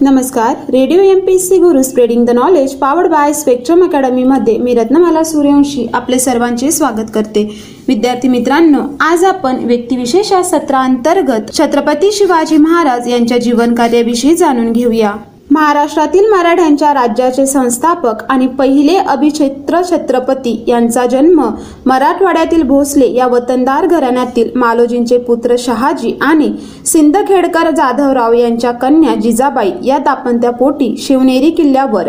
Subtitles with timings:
[0.00, 0.54] नमस्कार.
[0.72, 5.86] Radio M P C Guru spreading the knowledge powered by Spectrum अकॅडमीमध्ये मी रत्नमाला सूर्यवंशी
[5.94, 7.44] आपले सर्वांचे स्वागत करते.
[7.88, 15.12] विद्यार्थी मित्रांनो आज आपण व्यक्तिविशेष या सत्रांतर्गत छत्रपती शिवाजी महाराज यांच्या जीवन कार्याविषयी जाणून घेऊया.
[15.50, 21.50] महाराष्ट्रातील मराठ्यांच्या राज्याचे संस्थापक आणि पहिले अभिछेत्र छत्रपती यांचा जन्म
[21.86, 26.52] मराठवाड्यातील भोसले या वतनदार घराण्यातील मालोजींचे पुत्र शहाजी आणि
[26.86, 32.08] सिंदखेडकर जाधवराव यांच्या कन्या जिजाबाई या दाम्पत्या शिवनेरी किल्ल्यावर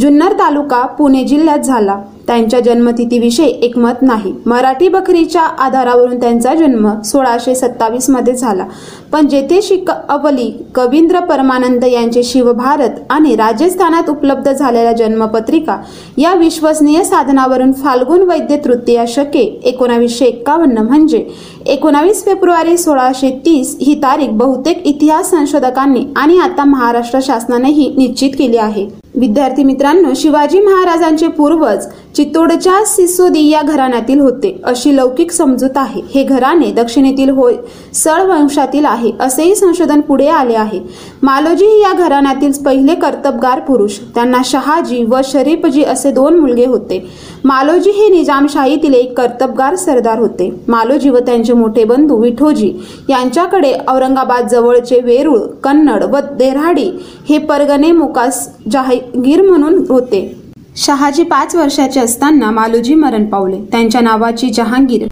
[0.00, 1.96] जुन्नर तालुका पुणे जिल्ह्यात झाला.
[2.30, 4.32] त्यांच्या जन्मतिथीविषयी एकमत नाही.
[4.46, 8.64] मराठी बकरीच्या आधारावरून त्यांचा जन्म सोळाशे सत्तावीसमध्ये झाला.
[9.12, 15.76] पण जेथे शिक अवली कवींद्र परमानंद यांचे शिवभारत आणि राजस्थानात उपलब्ध झालेल्या जन्मपत्रिका
[16.18, 21.24] या विश्वसनीय साधनावरून फाल्गुन वैद्य तृतीया शके एकोणावीसशे एक्कावन्न म्हणजे
[21.66, 28.56] एकोणावीस फेब्रुवारी सोळाशे तीस ही तारीख बहुतेक इतिहास संशोधकांनी आणि आता महाराष्ट्र शासनानेही निश्चित केली
[28.56, 28.88] आहे.
[29.14, 31.86] विद्यार्थी मित्रांनो शिवाजी महाराजांचे पूर्वज
[32.20, 34.60] चित्तोडच्या सिसोदी या घराण्यातील होते.
[34.64, 36.00] अशी लौकिक समजूत आहे.
[36.14, 37.54] हे घराणे दक्षिणेतील होय
[37.94, 40.80] सळ वंशातील आहे असेही संशोधन पुढे आले आहे.
[41.22, 43.98] मालोजी ही या घराण्यातील पहिले कर्तबगार पुरुष.
[44.14, 46.98] त्यांना शहाजी व शरीफजी असे दोन मुलगे होते.
[47.44, 50.50] मालोजी हे निजामशाहीतील एक कर्तबगार सरदार होते.
[50.68, 52.72] मालोजी व त्यांचे मोठे बंधू विठोजी
[53.08, 56.90] यांच्याकडे औरंगाबाद जवळचे वेरूळ कन्नड व देराडी
[57.28, 60.39] हे परगणे मुकास जहागीर म्हणून होते.
[60.76, 63.56] शहाजी पाच वर्षाचे असताना मालोजी मरण पावले.
[63.72, 65.06] त्यांच्या नावाची जहांगीर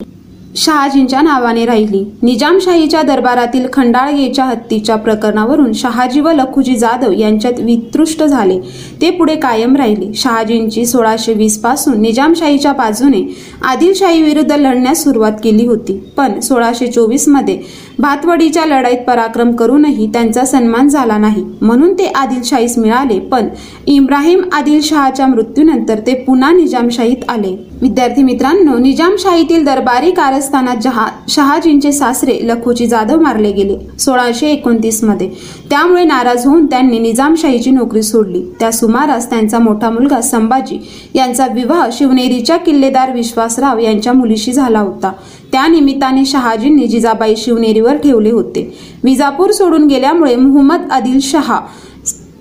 [0.57, 2.05] शहाजींच्या नावाने राहिली.
[2.23, 8.59] निजामशाहीच्या दरबारातील खंडाळगेच्या हत्तीच्या प्रकरणावरून शहाजी व लखुजी जाधव यांच्यात वितृष्ट झाले.
[9.01, 10.13] ते पुढे कायम राहिले.
[10.15, 13.23] शहाजींची सोळाशे वीसपासून निजामशाहीच्या बाजूने
[13.63, 15.99] आदिलशाही विरुद्ध लढण्यास सुरुवात केली होती.
[16.17, 17.61] पण सोळाशे चोवीसमध्ये
[18.01, 21.45] भातवडीच्या लढाईत पराक्रम करूनही त्यांचा सन्मान झाला नाही.
[21.61, 23.49] म्हणून ते आदिलशाहीस मिळाले पण
[23.87, 27.57] इब्राहिम आदिलशहाच्या मृत्यूनंतर ते पुन्हा निजामशाहीत आले.
[27.81, 35.29] विद्यार्थी मित्रांनो निजामशाहीतील दरबारी कारस्थानात जहा शहाजींचे सासरे लखोजी जाधव मारले गेले सोळाशे एकोणतीसमध्ये.
[35.71, 38.43] त्यामुळे नाराज होऊन त्यांनी निजामशाहीची नोकरी सोडली.
[38.61, 40.79] त्या सुमारास त्यांचा मोठा मुलगा संभाजी
[41.15, 45.13] यांचा विवाह शिवनेरीच्या किल्लेदार विश्वासराव यांच्या मुलीशी झाला होता.
[45.53, 48.63] त्या निमित्ताने शहाजींनी जिजाबाई शिवनेरीवर ठेवले होते.
[49.05, 51.61] विजापूर सोडून गेल्यामुळे मुहम्मद आदिल शहा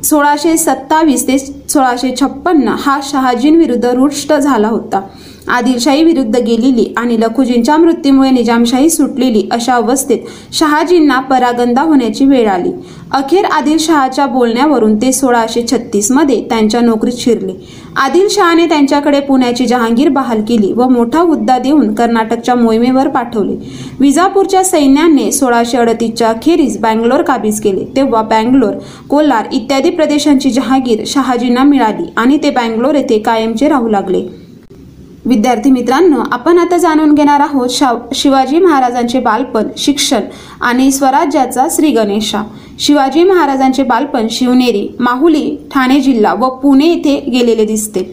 [0.03, 5.01] सोळाशे सत्तावीस ते सोळाशे छप्पन्न हा शहाजींविरुद्ध रुष्ट झाला होता.
[5.47, 12.71] आदिलशाही विरुद्ध गेलेली आणि लखुजींच्या मृत्यूमुळे निजामशाही सुटलेली अशा अवस्थेत शहाजींना परागंदा होण्याची वेळ आली.
[13.11, 17.53] अखेर आदिलशहाच्या बोलण्यावरून ते सोळाशे छत्तीसमध्ये त्यांच्या नोकरीत शिरले.
[17.95, 23.55] आदिलशहाने त्यांच्याकडे पुण्याची जहांगीर बहाल केली व मोठा हुद्दा देऊन कर्नाटकच्या मोहिमेवर पाठवले.
[23.99, 27.85] विजापूरच्या सैन्याने सोळाशे अडतीसच्या अखेरीस बँगलोर काबीज केले.
[27.95, 28.73] तेव्हा बँगलोर
[29.09, 34.46] कोलार इत्यादी प्रदेशांची जहागीर शहाजींना मिळाली आणि ते बँगलोर येथे कायमचे राहू लागले.
[35.27, 37.69] विद्यार्थी मित्रांनो आपण आता जाणून घेणार आहोत
[38.15, 40.21] शिवाजी महाराजांचे बालपण शिक्षण
[40.61, 42.43] आणि स्वराज्याचा श्री गणेशा.
[42.79, 48.03] शिवाजी महाराजांचे बालपण शिवनेरी माहुली ठाणे जिल्हा व पुणे येथे गेलेले दिसते.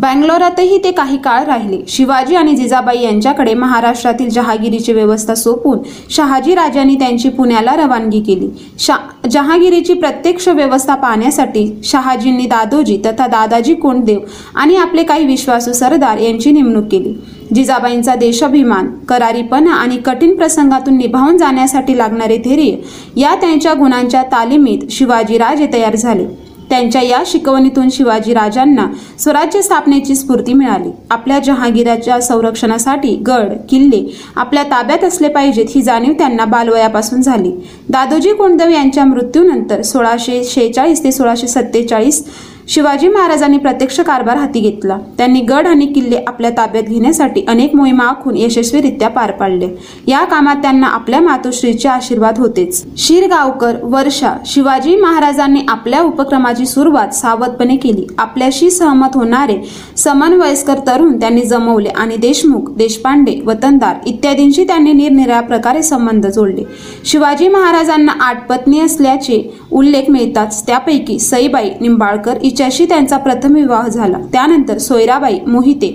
[0.00, 1.78] बँगलोरातही ते काही काळ राहिले.
[1.88, 5.78] शिवाजी आणि जिजाबाई यांच्याकडे महाराष्ट्रातील जहागिरीची व्यवस्था सोपून
[6.10, 8.48] शहाजी राजांनी त्यांची पुण्याला रवानगी केली.
[8.78, 8.96] शा
[9.30, 14.20] जहागिरीची प्रत्यक्ष व्यवस्था पाहण्यासाठी शहाजींनी दादोजी तथा दादाजी कोंडदेव
[14.54, 17.14] आणि आपले काही विश्वासू सरदार यांची नेमणूक केली.
[17.54, 22.76] जिजाबाईंचा देशाभिमान करारीपणा आणि कठीण प्रसंगातून निभावून जाण्यासाठी लागणारे धैर्य
[23.16, 26.49] या त्यांच्या गुणांच्या तालिमीत शिवाजीराजे तयार झाले.
[26.70, 28.86] त्यांच्या या शिकवणीतून शिवाजी राजांना
[29.18, 30.90] स्वराज्य स्थापनेची स्फूर्ती मिळाली.
[31.10, 34.02] आपल्या जहांगीराच्या संरक्षणासाठी गड किल्ले
[34.36, 37.50] आपल्या ताब्यात असले पाहिजेत ही जाणीव त्यांना बालवयापासून झाली.
[37.88, 42.24] दादोजी कोंडदेव यांच्या मृत्यूनंतर सोळाशे शेहेचाळीस ते सोळाशे सत्तेचाळीस
[42.70, 44.96] शिवाजी महाराजांनी प्रत्यक्ष कारभार हाती घेतला.
[45.18, 49.68] त्यांनी गड आणि किल्ले आपल्या ताब्यात घेण्यासाठी अनेक मोहिमा आखून यशस्वीरित्या पार पाडले.
[50.06, 52.82] या कामात त्यांना आपल्या मातोश्रीचे आशीर्वाद होतेच.
[52.96, 58.06] शिरगावकर वर्षा शिवाजी महाराजांनी आपल्या उपक्रमाची सुरुवात सावधपणे केली.
[58.18, 59.56] आपल्याशी सहमत होणारे
[59.96, 66.64] समन्वयस्कर तरुण त्यांनी जमवले आणि देशमुख देशपांडे वतनदार इत्यादींशी त्यांनी निरनिराळ्या प्रकारे संबंध जोडले.
[67.04, 69.42] शिवाजी महाराजांना आठ पत्नी असल्याचे
[69.72, 74.18] उल्लेख मिळताच त्यापैकी सईबाई निंबाळकर हिच्याशी त्यांचा प्रथम विवाह झाला.
[74.32, 75.88] त्यानंतर सोयराबाई मोहिते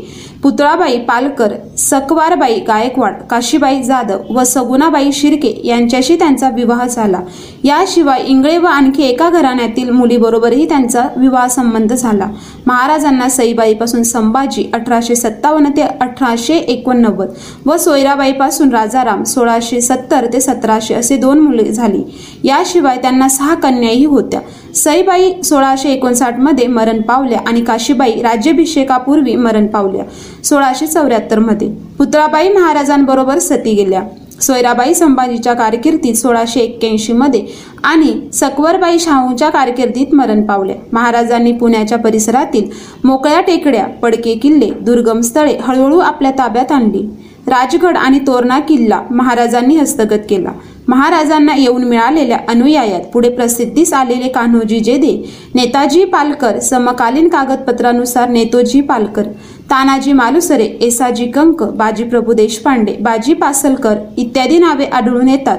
[0.44, 7.20] पुतळाबाई पालकर सकवारबाई गायकवाड काशीबाई जाधव व सगुणाबाई शिर्के यांच्याशी त्यांचा विवाह झाला.
[7.64, 12.28] याशिवाय इंगळे व आणखी एका घराण्यातील मुलीबरोबरही त्यांचा विवाह संबंध झाला.
[12.68, 17.30] महाराजांना सईबाईपासून संभाजी अठराशे सत्तावन्न ते अठराशे एकोणनव्वद
[17.66, 22.04] व सोयराबाईपासून राजाराम सोळाशे सत्तर ते सतराशे असे दोन मुले झाली.
[22.44, 24.40] याशिवाय त्यांना सहा कन्याही होत्या.
[24.76, 30.04] सईबाई सोळाशे एकोणसाठमध्ये मरण पावल्या आणि काशीबाई राज्याभिषेकापूर्वी मरण पावल्या
[30.44, 34.02] सोळाशे चौऱ्याहत्तरमध्ये पुतळाबाई महाराजांबरोबर सती गेल्या.
[34.42, 37.46] सोयराबाई संभाजीच्या कारकिर्दीत सोळाशे एक्क्याऐंशीमध्ये
[37.84, 40.76] आणि सकवरबाई शाहूच्या कारकिर्दीत मरण पावल्या.
[40.94, 42.70] महाराजांनी पुण्याच्या परिसरातील
[43.04, 47.08] मोकळ्या टेकड्या पडके किल्ले दुर्गम स्थळे हळूहळू आपल्या ताब्यात आणली.
[47.48, 50.52] राजगड आणि तोरणा किल्ला महाराजांनी हस्तगत केला.
[50.88, 55.16] महाराजांना येऊन मिळालेल्या अनुयायात पुढे प्रसिद्धीस आलेले कान्होजी जेदे
[55.56, 59.24] नेताजी पालकर समकालीन कागदपत्रानुसार नेतोजी पालकर
[59.70, 65.58] तानाजी मालुसरे एसाजी कंक बाजीप्रभू देशपांडे बाजी पासलकर इत्यादी नावे आढळून येतात.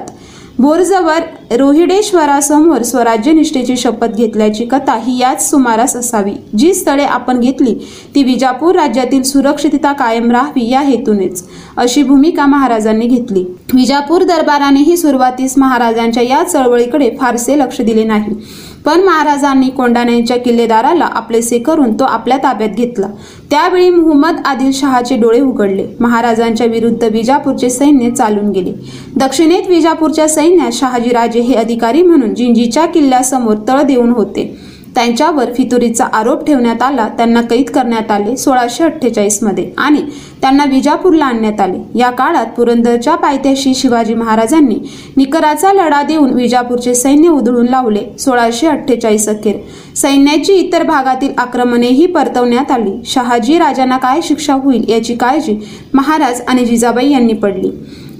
[0.59, 1.23] बोरजवर
[1.57, 6.31] रोहिडेश्वरासमोर स्वराज्य निष्ठेची शपथ घेतल्याची कथा ही याच सुमारास असावी.
[6.57, 7.73] जी स्थळे आपण घेतली
[8.15, 11.43] ती विजापूर राज्यातील सुरक्षितता कायम राहावी या हेतूनेच
[11.77, 13.43] अशी भूमिका महाराजांनी घेतली.
[13.73, 18.35] विजापूर दरबारानेही सुरुवातीस महाराजांच्या या चळवळीकडे फारसे लक्ष दिले नाही.
[18.87, 23.07] पण महाराजांनी कोंडाण्याच्या किल्लेदाराला आपलेसे करून तो आपल्या ताब्यात घेतला.
[23.49, 25.87] त्यावेळी मोहम्मद आदिल शहाचे डोळे उघडले.
[25.99, 28.73] महाराजांच्या विरुद्ध विजापूरचे सैन्य चालून गेले.
[29.15, 34.47] दक्षिणेत विजापूरच्या सैन्यात शहाजीराजे हे अधिकारी म्हणून जिंजीच्या किल्ल्यासमोर तळ देऊन होते.
[34.97, 39.69] त्यांच्यावर फितुरीचा आरोप ठेवण्यात आला त्यांना कैद करण्यात आले सोळाशे अठ्ठेचाळीसमध्ये.
[39.77, 40.01] आणि
[40.41, 41.77] त्यांना विजापूरला आणण्यात आले.
[41.95, 44.75] या काळात पुरंदरच्या पायथ्याशी शिवाजी महाराजांनी
[45.17, 49.55] निकराचा लढा देऊन विजापूरचे सैन्य उधळून लावले सोळाशे अठ्ठेचाळीस अखेर.
[49.95, 52.91] सैन्याची इतर भागातील आक्रमणेही परतवण्यात आली.
[53.05, 55.59] शहाजी राजांना काय शिक्षा होईल याची काळजी
[55.93, 57.71] महाराज आणि जिजाबाई यांनी पडली.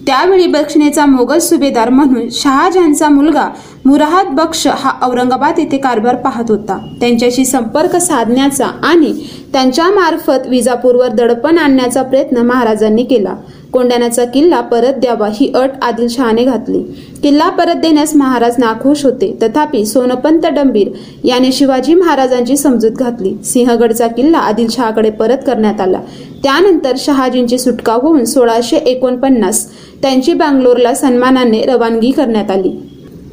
[0.07, 3.47] त्यावेळी दक्षिणेचा मोगल सुभेदार म्हणून शहाजहानचा मुलगा
[3.85, 6.77] मुराहत बक्ष हा औरंगाबाद येथे कारभार पाहत होता.
[6.99, 9.13] त्यांच्याशी संपर्क साधण्याचा आणि
[9.53, 13.35] त्यांच्यामार्फत विजापूरवर दडपण आणण्याचा प्रयत्न महाराजांनी केला.
[13.77, 16.79] कोंडाण्याचा किल्ला परत द्यावा ही अट आदिलशहाने घातली.
[17.23, 19.37] किल्ला परत देण्यास महाराज नाखुश होते.
[19.41, 20.87] तथापि सोनपंत डंबीर
[21.23, 23.33] याने शिवाजी महाराजांची समजूत घातली.
[23.45, 25.99] सिंहगडचा किल्ला आदिलशहाकडे परत करण्यात आला.
[26.43, 29.67] त्यानंतर शहाजींची सुटका होऊन सोळाशे एकोणपन्नास
[30.01, 32.71] त्यांची बँगलोरला सन्मानाने रवानगी करण्यात आली.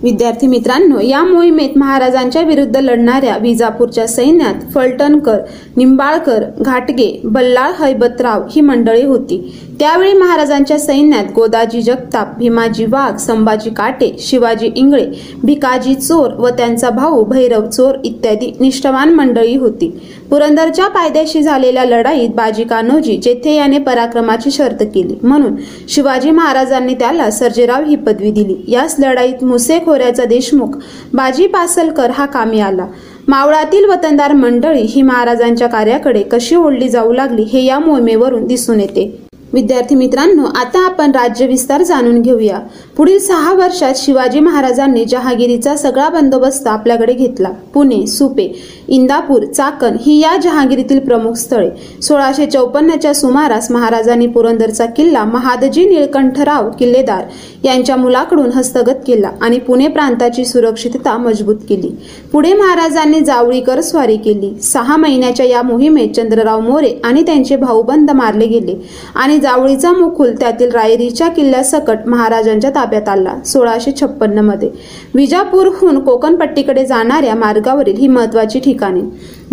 [0.04, 5.38] विद्यार्थी मित्रांनो या मोहिमेत महाराजांच्या विरुद्ध लढणाऱ्या विजापूरच्या सैन्यात फलटणकर
[5.76, 9.38] निंबाळकर घाटगे बल्लाळ हैबतराव ही मंडळी होती.
[9.78, 15.06] त्यावेळी महाराजांच्या सैन्यात गोदाजी जगताप भीमाजी वाघ संभाजी काटे शिवाजी इंगळे
[15.44, 19.88] भिकाजी चोर व त्यांचा भाऊ भैरव चोर इत्यादी निष्ठवान मंडळी होती.
[20.30, 25.18] पुरंदरच्या पायद्याशी झालेल्या लढाईत बाजी कान्होजी जेथे याने पराक्रमाची शर्त केली.
[25.22, 25.56] म्हणून
[25.88, 28.64] शिवाजी महाराजांनी त्याला सर्जेराव ही पदवी दिली.
[28.68, 30.76] याच लढाईत मुसे खोऱ्याचा देशमुख
[31.14, 32.86] बाजी पासलकर हा कामी आला.
[33.28, 39.23] मावळातील वतनदार मंडळी ही महाराजांच्या कार्याकडे कशी ओढली जाऊ लागली हे या मोहिमेवरून दिसून येते.
[39.54, 42.58] विद्यार्थी मित्रांनो आता आपण राज्य विस्तार जाणून घेऊया.
[42.96, 47.48] पुढील सहा वर्षात शिवाजी महाराजांनी जहागिरीचा सगळा बंदोबस्त आपल्याकडे घेतला.
[47.74, 48.48] पुणे सुपे
[48.88, 51.68] इंदापूर चाकण ही या जहागिरीतील प्रमुख स्थळे.
[52.02, 57.24] सोळाशे चौपन्नच्या सुमारास महाराजांनी पुरंदरचा किल्ला महादजी निळकंठराव किल्लेदार
[57.64, 61.90] यांच्या मुलाकडून हस्तगत केला आणि पुणे प्रांताची सुरक्षितता मजबूत केली.
[62.32, 64.52] पुढे महाराजांनी जावळीकर स्वारी केली.
[64.62, 68.74] सहा महिन्याच्या या मोहिमेत चंद्रराव मोरे आणि त्यांचे भाऊबंद मारले गेले
[69.14, 73.34] आणि जावळीचा मुकुल त्यातील रायरीच्या किल्ल्यासकट महाराजांच्या ताब्यात आला.
[73.46, 74.70] सोळाशे छप्पन्नमध्ये.
[75.14, 79.00] विजापूरहून कोकणपट्टीकडे जाणाऱ्या मार्गावरील ही महत्वाची ठिकाणे.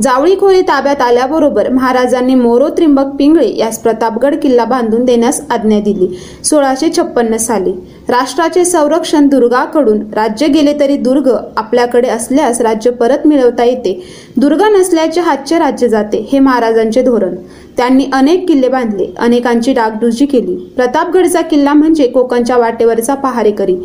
[0.01, 6.08] जावळी खोरे ताब्यात आल्याबरोबर महाराजांनी मोरो त्रिंबक पिंगळे यास प्रतापगड किल्ला बांधून देण्यास आज्ञा दिली.
[6.44, 7.72] सोळाशे छप्पन्न साली.
[8.10, 14.04] राष्ट्राचे संरक्षण दुर्गाकडून राज्य गेले तरी दुर्ग आपल्याकडे असल्यास राज्य परत मिळवता येते.
[14.38, 17.36] दुर्ग नसल्याचे हातचे राज्य जाते हे महाराजांचे धोरण.
[17.78, 20.56] त्यांनी अनेक किल्ले बांधले अनेकांची डागडुजी केली.
[20.75, 23.75] प्रतापगडचा किल्ला म्हणजे कोकणच्या वाटेवरचा पहारेकरी.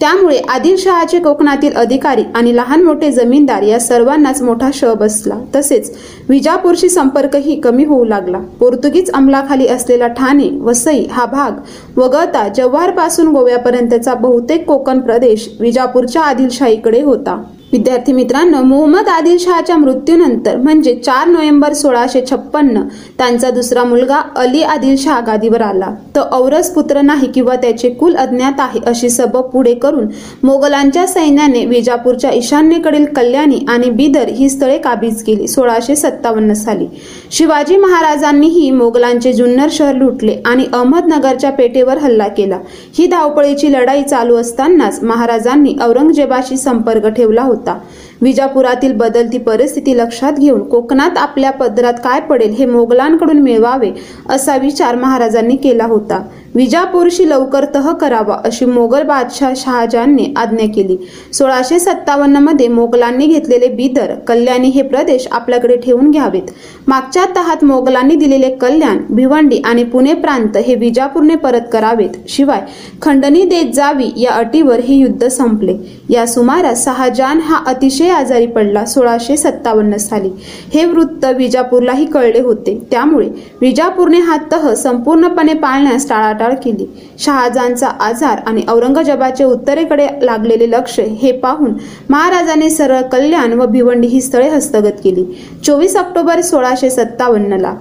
[0.00, 5.38] त्यामुळे आदिलशहाचे कोकणातील अधिकारी आणि लहान मोठे जमीनदार या सर्वांनाच मोठा शह बसला.
[5.54, 5.92] तसेच
[6.28, 8.38] विजापूरशी संपर्कही कमी होऊ लागला.
[8.60, 11.60] पोर्तुगीज अंमलाखाली असलेला ठाणे वसई हा भाग
[11.98, 17.42] वगळता जव्हारपासून गोव्यापर्यंतचा बहुतेक कोकण प्रदेश विजापूरच्या आदिलशाहीकडे होता.
[17.72, 22.82] विद्यार्थी मित्रांनो मोहम्मद आदिल शहाच्या मृत्यूनंतर म्हणजे चार नोव्हेंबर सोळाशे छप्पन्न
[23.18, 25.88] त्यांचा दुसरा मुलगा अली आदिल शहा गादीवर आला.
[26.16, 30.06] तो औरस पुत्र नाही किंवा त्याचे कुल अज्ञात आहे अशी सबब पुढे करून
[30.42, 35.48] मोगलांच्या सैन्याने विजापूरच्या ईशान्येकडील कल्याणी आणि बिदर ही स्थळे काबीज केली.
[35.48, 36.86] सोळाशे सत्तावन्न साली
[37.30, 42.58] शिवाजी महाराजांनीही मोगलांचे जुन्नर शहर लुटले आणि अहमदनगरच्या पेठेवर हल्ला केला.
[42.98, 47.55] ही धावपळीची लढाई चालू असतानाच महाराजांनी औरंगजेबाशी संपर्क ठेवला होता.
[47.56, 47.80] होता
[48.20, 53.90] विजापुरातील बदलती परिस्थिती लक्षात घेऊन कोकणात आपल्या पदरात काय पडेल हे मोगलांकडून मिळवावे
[54.30, 56.22] असा विचार महाराजांनी केला होता.
[56.54, 60.96] विजापूरशी लवकर तह करावा अशी मोगल बादशाह शहाजहानने आज्ञा केली.
[61.32, 66.50] सोळाशे सत्तावन्नमध्ये मोगलांनी घेतलेले बिदर कल्याणी हे प्रदेश आपल्याकडे ठेवून घ्यावेत.
[66.86, 72.16] मागच्या तहात मोगलांनी दिलेले कल्याण भिवंडी आणि पुणे प्रांत हे विजापूरने परत करावेत.
[72.28, 72.64] शिवाय
[73.02, 75.76] खंडणी देत जावी या अटीवर हे युद्ध संपले.
[76.10, 80.30] या सुमारास शहाजहान हा अतिशय आजारी पडला सोळाशे सत्तावन्न साली.
[80.74, 82.78] हे वृत्त विजापूरलाही कळले होते.
[82.90, 83.28] त्यामुळे
[83.60, 86.86] विजापूरने हा तह संपूर्णपणे पाळण्यास टाळाटाळ केली.
[87.18, 91.72] शहाजांचा आजार आणि औरंगजेबाचे उत्तरेकडे लागलेले लक्ष हे पाहून
[92.10, 95.24] महाराजाने सरळ कल्याण व भिवंडी ही स्थळे हस्तगत केली.
[95.64, 97.74] चोवीस ऑक्टोबर सोळाशे सत्तावन्नला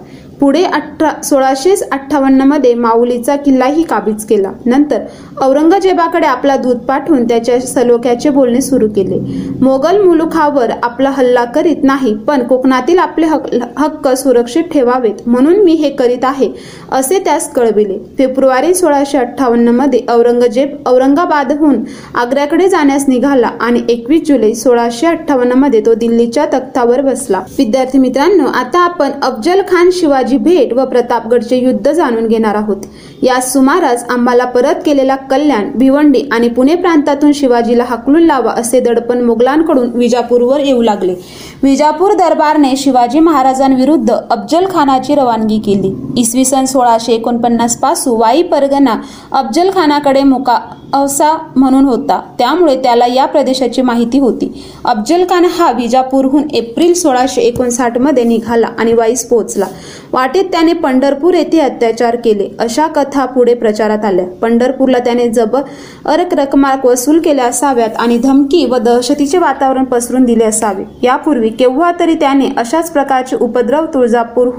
[0.46, 4.50] पुढे अठरा सोळाशे अठ्ठावन्नमध्ये माऊलीचा किल्लाही काबीज केला.
[4.66, 4.98] नंतर
[5.42, 9.18] औरंगजेबाकडे आपला दूध पाठवून त्याच्या सलोख्याचे बोलणे सुरू केले.
[9.62, 15.90] मोगल मुलुखावर आपला हल्ला करीत नाही पण कोकणातील आपले हक्क सुरक्षित ठेवावेत म्हणून मी हे
[15.92, 16.50] करीत आहे
[16.92, 17.98] असे त्यास कळविले.
[18.18, 21.84] फेब्रुवारी सोळाशे अठ्ठावन्नमध्ये औरंगजेब औरंगाबादहून
[22.16, 27.42] आग्र्याकडे जाण्यास निघाला आणि एकवीस जुलै सोळाशे अठ्ठावन्नमध्ये तो दिल्लीच्या तख्तावर बसला.
[27.58, 32.78] विद्यार्थी मित्रांनो आता आपण अफजल खान शिवाजी भेट व प्रतापगडचे युद्ध जाणून घेणार आहोत.
[33.26, 39.22] या सुमारास आम्हाला परत केलेला कल्याण भिवंडी आणि पुणे प्रांतातून शिवाजीला हकलून लावा असे दडपण
[39.22, 41.16] मुघलांकडून विजापूरवर येऊ लागले.
[41.64, 45.94] विजापूर दरबारने शिवाजी महाराजांविरुद्ध अफजल खानाची रवानगी केली.
[46.18, 48.96] इसवी सन सोळाशे एकोणपन्नासपासून वाई परगणा
[49.32, 50.60] अफजल खानाकडे मुका
[50.94, 52.20] अवसा म्हणून होता.
[52.40, 54.64] त्यामुळे त्याला या प्रदेशाची माहिती होती.
[54.86, 59.66] अफजल खान हा विजापूरहून एप्रिल सोळाशे एकोणसाठमध्ये निघाला आणि वाईस पोहोचला.
[60.14, 62.50] वाटेत त्याने पंढरपूर येथे अत्याचार केले.
[62.60, 64.26] अशा कथा पुढे प्रचारात आल्या.
[64.42, 65.62] पंढरपूरला त्याने जबर
[66.06, 70.84] अरक रकमार्क वसूल केल्या असाव्यात आणि धमकी व दहशतीचे वातावरण पसरून दिले असावे.
[71.04, 74.50] यापूर्वी केव्हा तरी त्याने अशाच प्रकारचे उपद्रव तुळजापूर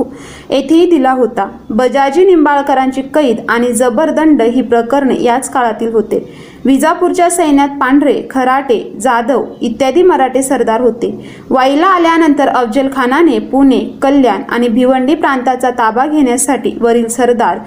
[0.50, 1.48] येथेही दिला होता.
[1.70, 6.26] बजाजी निंबाळकरांची कैद आणि जबरदंड ही प्रकरणे याच काळातील होते.
[6.64, 11.10] विजापूरच्या सैन्यात पांढरे खराटे जाधव इत्यादी मराठे सरदार होते.
[11.50, 17.58] वाईला आल्यानंतर अफजल खानाने पुणे कल्याण आणि भिवंडी प्रांताचा ताबा घेण्यासाठी वरील सरदार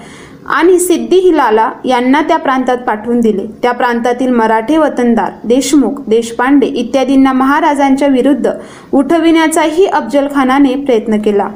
[0.45, 3.45] आणि सिद्धी हिलाला यांना त्या प्रांतात पाठवून दिले.
[3.61, 8.51] त्या प्रांतातील मराठे वतनदार देशमुख देशपांडे इत्यादींना महाराजांच्या विरुद्ध
[8.93, 11.49] उठविण्याचाही अफजलखानाने प्रयत्न केला.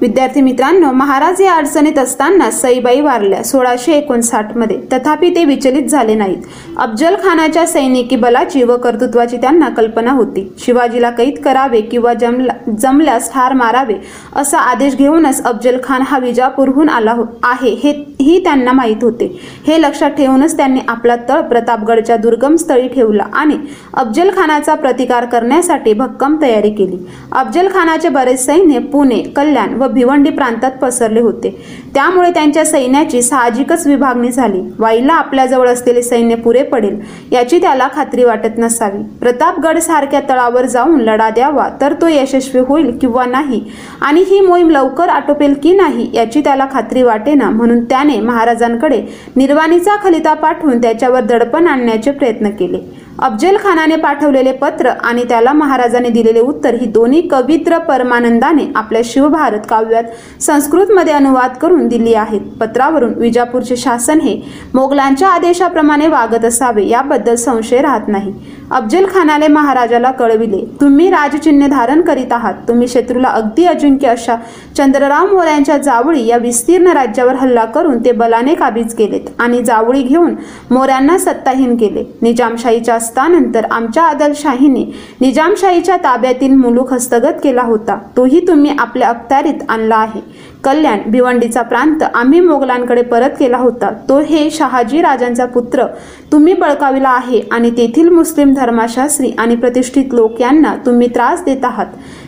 [0.00, 4.76] विद्यार्थी मित्रांनो महाराज या अडचणीत असताना सईबाई वारल्या सोळाशे एकोणसाठमध्ये.
[4.92, 6.42] तथापि ते विचलित झाले नाहीत.
[6.78, 10.46] अफजल खानाच्या सैनिकी बलाची व कर्तृत्वाची त्यांना कल्पना होती.
[10.58, 13.94] शिवाजीला कैद करावे किंवा जमला जमल्यास ठार मारावे
[14.36, 19.26] असा आदेश घेऊनच अफजल खान हा विजापूरहून आला हो आहे हे ही त्यांना माहीत होते.
[19.66, 23.56] हे लक्षात ठेवूनच त्यांनी आपला तळ प्रतापगडच्या दुर्गम स्थळी ठेवला आणि
[23.94, 26.96] अफजल खानाचा प्रतिकार करण्यासाठी भक्कम तयारी केली.
[27.32, 31.50] अफजल खानाचे बरेच सैन्य पुणे कल्याण व भिवंडी प्रांतात पसरले होते.
[31.94, 34.60] त्यामुळे त्यांच्या सैन्याची साहजिकच विभागणी झाली.
[34.78, 36.98] वाईला आपल्याजवळ असलेले सैन्य पुरे पडेल
[37.32, 39.02] याची त्याला खात्री वाटत नसावी.
[39.20, 43.60] प्रतापगड सारख्या तळावर जाऊन लढा द्यावा तर तो यशस्वी होईल किंवा नाही
[44.00, 49.00] आणि ही मोहीम लवकर आटोपेल की नाही याची त्याला खात्री वाटेना म्हणून त्याने महाराजांकडे
[49.36, 52.78] निर्वाणीचा खलिता पाठवून त्याच्यावर दडपण आणण्याचे प्रयत्न केले.
[53.18, 59.66] अफजल खानाने पाठवलेले पत्र आणि त्याला महाराजांनी दिलेले उत्तर ही दोन्ही कवित्र परमानंदाने आपल्या शिवभारत
[59.70, 60.04] काव्यात
[60.42, 62.40] संस्कृतमध्ये अनुवाद करून दिली आहेत.
[62.60, 64.40] पत्रावरून विजापूरचे शासन हे
[64.74, 68.32] मोगलांच्या आदेशाप्रमाणे वागत असावे याबद्दल संशय राहत नाही.
[68.70, 72.54] अफजल खानाने महाराजाला कळविले तुम्ही राजचिन्ह धारण करीत आहात.
[72.68, 74.36] तुम्ही शत्रूला अगदी अजिंक्य अशा
[74.76, 80.34] चंद्रराव मोऱ्यांच्या जावळी या विस्तीर्ण राज्यावर हल्ला करून ते बलाने काबीज केलेत आणि जावळी घेऊन
[80.70, 82.04] मोऱ्यांना सत्ताहीन केले.
[82.22, 84.82] निजामशाहीच्या असतानंतर आमच्या आदलशाहीने
[85.20, 87.98] निजामशाहीच्या ताब्यातील मुलूक हस्तगत केला होता.
[88.16, 90.20] तोही तुम्ही आपल्या अखत्यारीत आणला आहे.
[90.64, 93.90] कल्याण भिवंडीचा प्रांत आम्ही मोगलांकडे परत केला होता.
[94.08, 95.86] तो हे शहाजी राजांचा पुत्र.
[96.32, 101.86] तुम्ही बळकाविला आहे आणि तेथील मुस्लिम धर्मशास्त्री आणि प्रतिष्ठित लोक यांना तुम्ही त्रास देत आहात.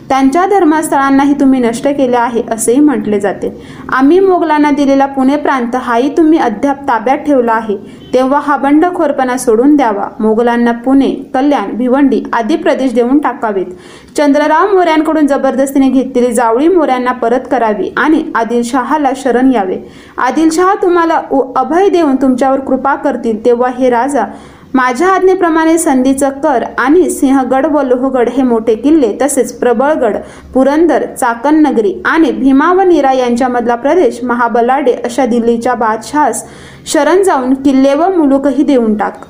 [0.09, 3.49] त्यांच्या धर्मस्थळांनाही तुम्ही नष्ट केले आहे असेही म्हटले जाते.
[3.89, 7.77] आम्ही मोगलांना दिलेला पुणे प्रांत हाही तुम्ही अद्याप ताब्यात ठेवला आहे.
[8.13, 10.07] तेव्हा हा बंडखोरपणा सोडून द्यावा.
[10.19, 13.65] मोगलांना पुणे कल्याण भिवंडी आदी प्रदेश देऊन टाकावेत.
[14.17, 19.77] चंद्रराव मोऱ्यांकडून जबरदस्तीने घेतलेली जावळी मोऱ्यांना परत करावी आणि आदिलशहाला शरण यावे.
[20.17, 21.21] आदिलशहा तुम्हाला
[21.55, 24.25] अभय देऊन तुमच्यावर कृपा करतील तेव्हा हे राजा
[24.73, 30.15] माझ्या आज्ञेप्रमाणे संधीचं कर आणि सिंहगड व लोहगड हे मोठे किल्ले तसेच प्रबळगड
[30.53, 36.43] पुरंदर चाकण नगरी आणि भीमा व नीरा यांच्यामधला प्रदेश महाबलाडे अशा दिल्लीच्या बादशहास
[36.85, 39.25] शरण जाऊन किल्ले व मुलुकही देऊन टाक.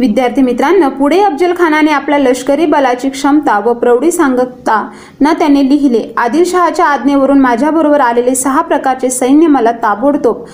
[0.00, 4.88] विद्यार्थी मित्रांनो पुढे अफजल खानाने आपल्या लष्करी बलाची क्षमता व प्रौढी सांगता
[5.20, 6.02] न त्याने लिहिले.
[6.16, 10.44] आदिलशहाच्या आज्ञेवरून माझ्याबरोबर आलेले सहा प्रकारचे सैन्य मला ताबडतोब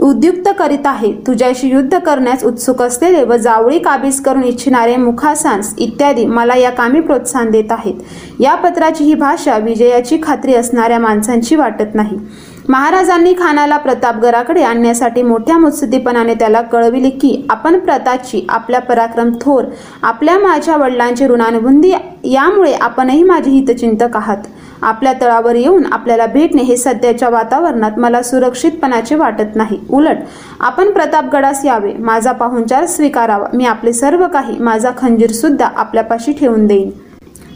[0.00, 1.12] उद्युक्त करीत आहे.
[1.26, 7.00] तुझ्याशी युद्ध करण्यास उत्सुक असलेले व जावळी काबीज करून इच्छिणारे मुखासांस इत्यादी मला या कामी
[7.00, 7.94] प्रोत्साहन देत आहेत.
[8.40, 12.18] या पत्राची ही भाषा विजयाची खात्री असणाऱ्या माणसांची वाटत नाही.
[12.68, 19.64] महाराजांनी खानाला प्रतापगडाकडे आणण्यासाठी मोठ्या मुत्सुद्दीपणाने त्याला कळविले की आपण प्रताची आपल्या पराक्रम थोर
[20.02, 21.92] आपल्या माझ्या वडिलांची ऋणानुबंधी
[22.24, 24.42] यामुळे आपणही माझे हितचिंतक आहात.
[24.82, 29.78] आपल्या तळावर येऊन आपल्याला भेटणे हे सध्याच्या वातावरणात मला सुरक्षितपणाचे वाटत नाही.
[29.90, 30.16] उलट
[30.60, 36.66] आपण प्रतापगडास यावे माझा पाहुणचार स्वीकारावा मी आपले सर्व काही माझा खंजीर सुद्धा आपल्यापाशी ठेवून
[36.66, 36.90] देईन.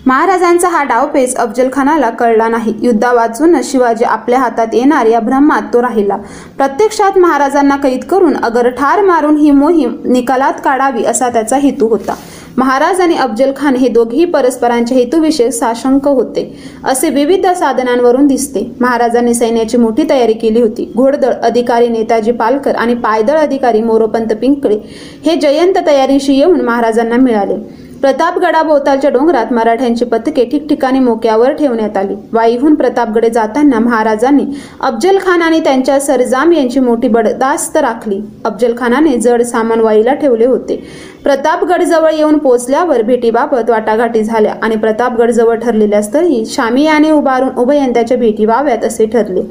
[0.06, 2.72] महाराजांचा हा डावपेच अफजलखानाला कळला नाही.
[2.82, 6.16] युद्धा वाचूनच शिवाजी आपल्या हातात येणार या भ्रमात तो राहिला.
[6.56, 12.14] प्रत्यक्षात महाराजांना कैद करून अगर ठार मारून ही मोहीम निकालात काढावी असा त्याचा हेतू होता.
[12.56, 16.44] महाराज आणि अफजल खान हे दोघेही परस्परांच्या हेतूविषयक साशंक होते.
[16.84, 18.64] असे विविध साधनांवरून दिसते.
[18.80, 20.90] महाराजांनी सैन्याची मोठी तयारी केली होती.
[20.96, 24.78] घोडदळ अधिकारी नेताजी पालकर आणि पायदळ अधिकारी मोरोपंत पिंकळे
[25.26, 27.54] हे जयंत तयारीशी येऊन महाराजांना मिळाले.
[28.02, 32.14] प्रतापगडाभोवतालच्या डोंगरात मराठ्यांची पथके ठिकठिकाणी मोक्यावर ठेवण्यात आली.
[32.32, 34.44] वाईहून प्रतापगडे जाताना महाराजांनी
[34.80, 38.20] अफजल खान आणि त्यांच्या सरजाम यांची मोठी बडदास्त राखली.
[38.44, 40.76] अफजल खानाने जड सामान वाईला ठेवले होते.
[41.24, 48.16] प्रतापगड जवळ येऊन पोचल्यावर भेटीबाबत वाटाघाटी झाल्या आणि प्रतापगड जवळ ठरलेल्या स्थळी शामियाने उभारून उभयंत्याच्या
[48.16, 49.42] भेटी व्हाव्यात असे ठरले.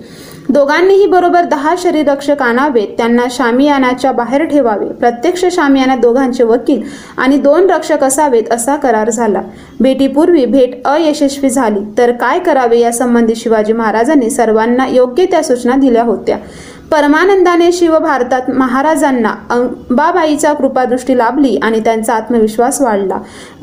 [0.49, 4.85] दोघांनीही बरोबर दहा शरीररक्षक आणावेत त्यांना शामियानाच्या बाहेर ठेवावे.
[4.85, 6.81] प्रत्यक्ष शामियाना दोघांचे वकील
[7.17, 9.41] आणि दोन रक्षक असावेत असा करार झाला.
[9.79, 11.79] भेटीपूर्वी भेट अयशस्वी झाली.
[11.97, 16.37] तर काय करावे यासंबंधी शिवाजी महाराजांनी सर्वांना योग्य त्या सूचना दिल्या होत्या.
[16.91, 23.17] परमानंदाने शिव भारतात महाराजांना अंबाबाईचा कृपादृष्टी लाभली आणि त्यांचा आत्मविश्वास वाढला.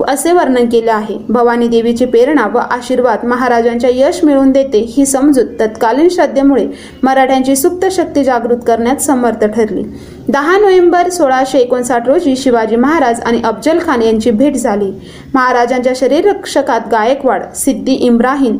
[0.08, 1.18] असे वर्णन केले आहे.
[1.28, 6.66] भवानी देवीची प्रेरणा व आशीर्वाद महाराजांच्या यश मिळवून देते ही समजूत तत्कालीन श्रद्धेमुळे
[7.02, 9.84] मराठ्यांची सुप्त शक्ती जागृत करण्यात समर्थ ठरली.
[10.28, 14.90] दहा नोव्हेंबर सोळाशे एकोणसाठ रोजी शिवाजी महाराज आणि अफजल खान यांची भेट झाली.
[15.34, 18.56] महाराजांच्या शरीररक्षकात गायकवाड सिद्धी इम्राहिम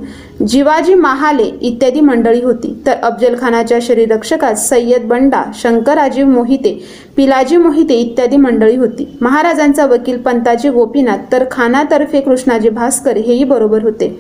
[0.49, 2.73] जिवाजी महाले इत्यादी मंडळी होती.
[2.87, 6.79] तर अफजल खानाच्या शरीररक्षकात सय्यद बंडा शंकराजी मोहिते
[7.17, 9.09] पिलाजी मोहिते इत्यादी मंडळी होती.
[9.21, 14.17] महाराजांचा वकील पंताजी गोपीनाथ तर खानातर्फे कृष्णाजी भास्कर हेही बरोबर होते.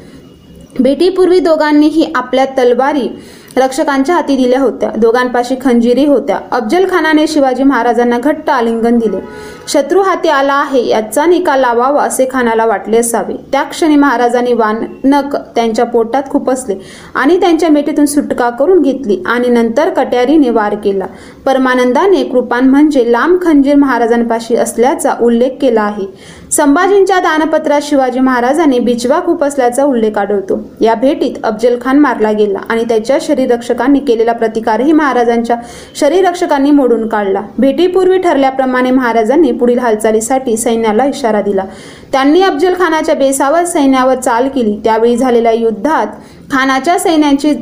[0.80, 3.08] भेटीपूर्वी दोघांनीही आपल्या तलवारी
[3.56, 4.90] रक्षकांच्या हाती दिल्या होत्या.
[4.96, 6.38] दोघांपाशी खंजिरी होत्या.
[6.52, 9.20] अफजल खानाने शिवाजी महाराजांना घट्ट आलिंगन दिले.
[9.68, 13.34] शत्रू हाती आला आहे याचा निकाल लावावा असे खानाला वाटले असावे.
[13.52, 16.74] त्या क्षणी महाराजांनी वानक त्यांच्या पोटात खुपसले
[17.14, 21.06] आणि त्यांच्या मेटीतून सुटका करून घेतली आणि नंतर कट्यारीने वार केला.
[21.46, 26.06] परमानंदाने कृपान म्हणजे लांब खंजीर महाराजांपाशी असल्याचा उल्लेख केला आहे.
[26.52, 30.58] संभाजींच्या दानपत्रात शिवाजी महाराजांनी बिचवा खुपसल्याचा उल्लेख आढळतो.
[30.80, 35.56] या भेटीत अफजल खान मारला गेला आणि त्याच्या शरीररक्षकांनी केलेला प्रतिकारही महाराजांच्या
[36.00, 37.42] शरीररक्षकांनी मोडून काढला.
[37.58, 41.64] भेटीपूर्वी ठरल्याप्रमाणे महाराजांनी पुढील हालचालीसाठी सैन्याला इशारा दिला.
[42.12, 44.76] त्यांनी अफजल खानाच्या बेसावर सैन्यावर चाल केली.
[44.84, 46.06] त्यावेळी झालेल्या युद्धात
[46.52, 47.52] खानाच्या सैन्याची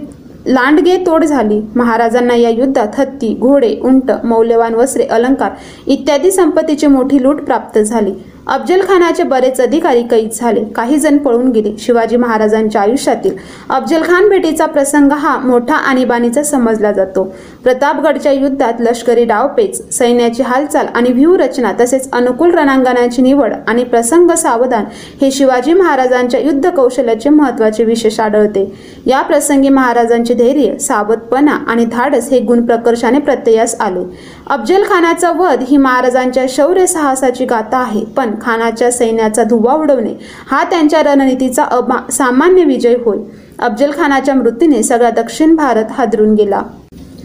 [0.47, 1.61] लांडगे तोड झाली.
[1.77, 5.51] महाराजांना या युद्धात हत्ती घोडे उंट मौल्यवान वस्त्रे अलंकार
[5.87, 8.13] इत्यादी संपत्तीची मोठी लूट प्राप्त झाली.
[8.47, 10.65] अफजल खानाचे बरेच अधिकारी कैद झाले.
[10.65, 11.73] काही जण पळून गेले.
[11.79, 13.37] शिवाजी महाराजांच्या आयुष्यातील
[13.71, 17.25] अफजल खान भेटीचा प्रसंग हा मोठा आणीबाणीचा समजला जातो.
[17.65, 24.85] प्रतापगडच्या युद्धात लष्करी डावपेच सैन्याची हालचाल आणि व्यूहरचना तसेच अनुकूल रणांगणाची निवड आणि प्रसंग सावधान
[25.21, 28.73] हे शिवाजी महाराजांच्या युद्ध कौशल्याचे महत्त्वाचे विशेष आढळते.
[29.07, 34.05] या प्रसंगी महाराजांचे धैर्य सावधपणा आणि धाडस हे गुण प्रकर्षाने प्रत्ययास आले.
[34.51, 38.05] अफजल खानाचा वध ही महाराजांच्या शौर्य साहसाची गाथा आहे.
[38.17, 40.13] पण खानाच्या सैन्याचा धुवा उडवणे
[40.51, 41.65] हा त्यांच्या रणनीतीचा
[42.13, 43.19] सामान्य विजय होय.
[43.59, 46.63] अफजल खानाच्या मृत्यूने सगळा दक्षिण भारत हादरून गेला.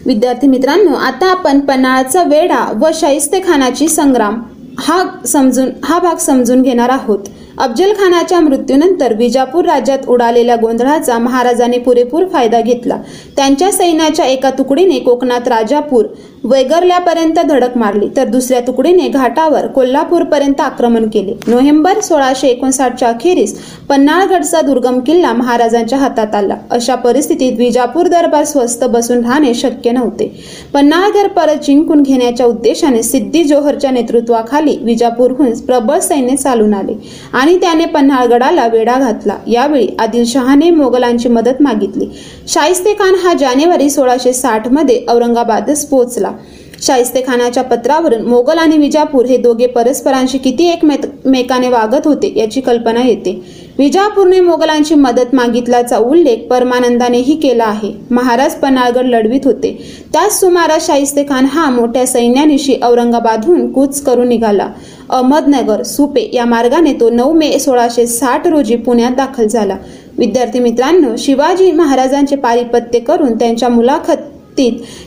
[0.06, 4.40] विद्यार्थी मित्रांनो आता आपण पन्हाळाचा वेढा व शाहिस्ते खानाची संग्राम
[4.78, 7.18] हा समजून हा भाग समजून घेणार आहोत.
[7.58, 12.96] अफजल खानाच्या मृत्यूनंतर विजापूर राज्यात उडालेल्या गोंधळाचा महाराजांनी पुरेपूर फायदा घेतला.
[13.36, 16.04] त्यांच्या सैन्याच्या एका तुकडीने कोकणात राजापूर
[16.44, 21.32] वैगरल्यापर्यंत धडक मारली तर दुसऱ्या तुकडीने घाटावर कोल्हापूरपर्यंत आक्रमण केले.
[21.46, 23.54] नोव्हेंबर सोळाशे एकोणसाठच्या अखेरीस
[23.88, 26.56] पन्हाळगडचा दुर्गम किल्ला महाराजांच्या हातात आला.
[26.70, 30.28] अशा परिस्थितीत विजापूर दरबार स्वस्त बसून राहणे शक्य नव्हते.
[30.74, 36.94] पन्हाळगड परत जिंकून घेण्याच्या उद्देशाने सिद्धी जोहरच्या नेतृत्वाखाली विजापूरहून प्रबळ सैन्य चालून आले
[37.32, 39.36] आणि त्याने पन्हाळगडाला वेढा घातला.
[39.46, 42.06] यावेळी आदिलशहाने मोगलांची मदत मागितली.
[42.48, 46.29] शाहिस्ते खान हा जानेवारी सोळाशे साठमध्ये औरंगाबादच पोहोचला.
[46.30, 53.00] शाहिस्ते शाहिस्तेखानाच्या पत्रावरून मोगल आणि विजापूर हे दोघे परस्परांशी किती एकमेकाने वागत होते याची कल्पना
[53.04, 53.42] येते.
[53.78, 57.92] विजापूरने मोगलांची मदत मागितल्याचा उल्लेख परमानंदानेही केला आहे.
[58.10, 59.78] महाराज पन्हाळगड लढवीत होते.
[60.12, 64.68] त्याच सुमारास शाहिस्ते खान हा मोठ्या सैन्यानिशी औरंगाबादहून कूच करून निघाला.
[65.10, 69.76] अहमदनगर सुपे या मार्गाने तो नऊ मे सोळाशे साठ रोजी पुण्यात दाखल झाला.
[70.18, 74.16] विद्यार्थी मित्रांनो शिवाजी महाराजांचे पारिपत्य करून त्यांच्या मुलाखत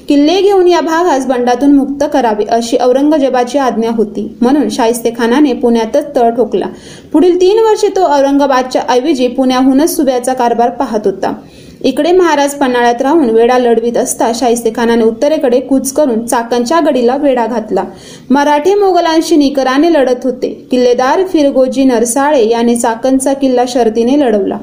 [0.07, 4.37] किल्ले घेऊन या भागास बंडातून मुक्त करावे अशी औरंगजेबाची आज्ञा होती.
[4.41, 6.65] म्हणून शाहिस्ते खानाने पुण्यातच तळ ठोकला.
[7.13, 11.33] पुढील तीन वर्षे तो औरंगाबादच्या ऐवजी पुण्याहूनच सुब्याचा कारभार पाहत होता.
[11.83, 17.45] इकडे महाराज पन्हाळ्यात राहून वेढा लढवित असता शाहिस्ते खानाने उत्तरेकडे कूच करून चाकणच्या गडीला वेढा
[17.45, 17.83] घातला.
[18.29, 20.67] मराठी मोगलांशी निकराने लढत होते.
[20.71, 24.57] किल्लेदार फिरगोजी नरसाळे याने चाकणचा किल्ला शर्दीने लढवला.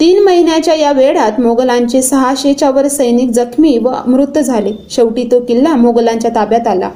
[0.00, 4.72] तीन महिन्याच्या या वेळात मोगलांचे सहाशेच्या वर सैनिक जखमी व मृत झाले.
[4.90, 6.88] शेवटी तो किल्ला मोगलांच्या ताब्यात आला.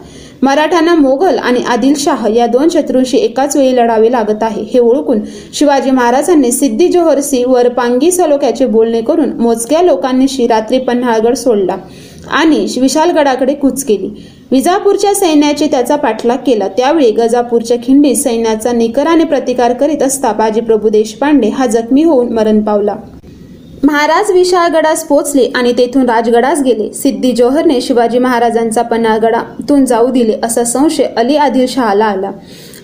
[0.43, 5.21] मराठ्यांना मोगल आणि आदिलशाह या दोन शत्रूंशी एकाच वेळी लढावे लागत आहे हे ओळखून
[5.55, 11.77] शिवाजी महाराजांनी सिद्धी जोहरसी वर पांगी सलोक्याचे बोलणे करून मोजक्या लोकांनीशी रात्री पन्हाळगड सोडला
[12.31, 14.11] आणि विशालगडाकडे कूच केली.
[14.51, 16.69] विजापूरच्या सैन्याचे त्याचा पाठलाग केला.
[16.69, 22.95] त्यावेळी गजापूरच्या खिंडीत सैन्याचा निकराने प्रतिकार करीत असता बाजीप्रभू देशपांडे हा जखमी होऊन मरण पावला.
[23.85, 26.93] महाराज विशाळगडास पोचले आणि तेथून राजगडास गेले.
[26.93, 32.31] सिद्धी जोहरने शिवाजी महाराजांचा पन्हाळगडातून जाऊ दिले असा संशय अली आदिल शहाला आला.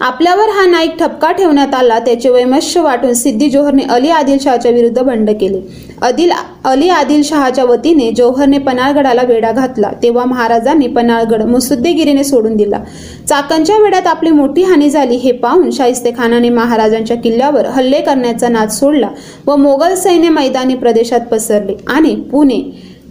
[0.01, 5.03] आपल्यावर हा नाईक ठपका ठेवण्यात आला त्याचे वैमश्य वाटून सिद्धी जोहरने अली आदिल शहाच्या विरुद्ध
[5.03, 5.61] बंड केले.
[6.03, 6.33] अदिल
[6.65, 9.91] अली आदिल शहाच्या वतीने जोहरने पन्हाळगडाला वेढा घातला.
[10.03, 12.79] तेव्हा महाराजांनी पन्हाळगड मुसुद्देगिरीने सोडून दिला.
[13.29, 18.69] चाकणच्या वेढ्यात आपली मोठी हानी झाली हे पाहून शाहिस्ते खानाने महाराजांच्या किल्ल्यावर हल्ले करण्याचा नाद
[18.69, 19.09] सोडला
[19.47, 22.61] व मोगल सैन्य मैदानी प्रदेशात पसरले आणि पुणे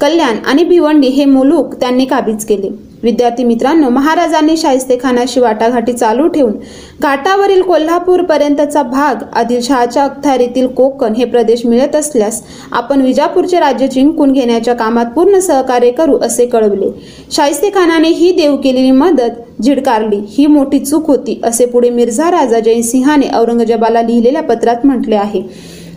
[0.02, 2.70] कल्याण आणि भिवंडी हे मुलूक त्यांनी काबीज केले.
[3.04, 6.54] विद्यार्थी मित्रांनो महाराजांनी शाहिस्तेखानाशी वाटाघाटी चालू ठेवून
[7.02, 14.32] घाटावरील कोल्हापूर पर्यंतचा भाग आदिलशहाच्या अखत्यारीतील कोकण हे प्रदेश मिळत असल्यास आपण विजापूरचे राज्य जिंकून
[14.32, 16.90] घेण्याच्या कामात पूर्ण सहकार्य करू असे कळवले.
[17.32, 20.20] शाहिस्तेखानाने ही देव केलेली मदत झिडकारली.
[20.30, 25.42] ही मोठी चूक होती असे पुढे मिर्झा राजा जयसिंहाने औरंगजेबाला लिहिलेल्या पत्रात म्हटले आहे.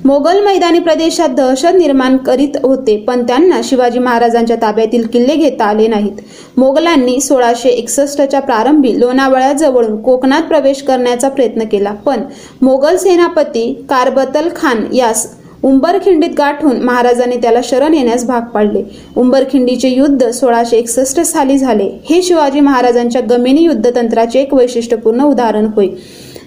[0.06, 5.86] मोगल मैदानी प्रदेशात दहशत निर्माण करीत होते पण त्यांना शिवाजी महाराजांच्या ताब्यातील किल्ले घेता आले
[5.86, 6.20] नाहीत.
[6.56, 12.20] मोगलांनी सोळाशे एकसष्टच्या प्रारंभी लोणावळ्याजवळून कोकणात प्रवेश करण्याचा प्रयत्न केला पण
[12.62, 15.26] मोगल सेनापती कारबतल खान यास
[15.62, 18.82] उंबरखिंडीत गाठून महाराजांनी त्याला शरण येण्यास भाग पाडले.
[19.16, 21.90] उंबरखिंडीचे युद्ध सोळाशे एकसष्ट साली झाले.
[22.10, 25.86] हे शिवाजी महाराजांच्या गमिनी युद्धतंत्राचे एक वैशिष्ट्यपूर्ण उदाहरण होय.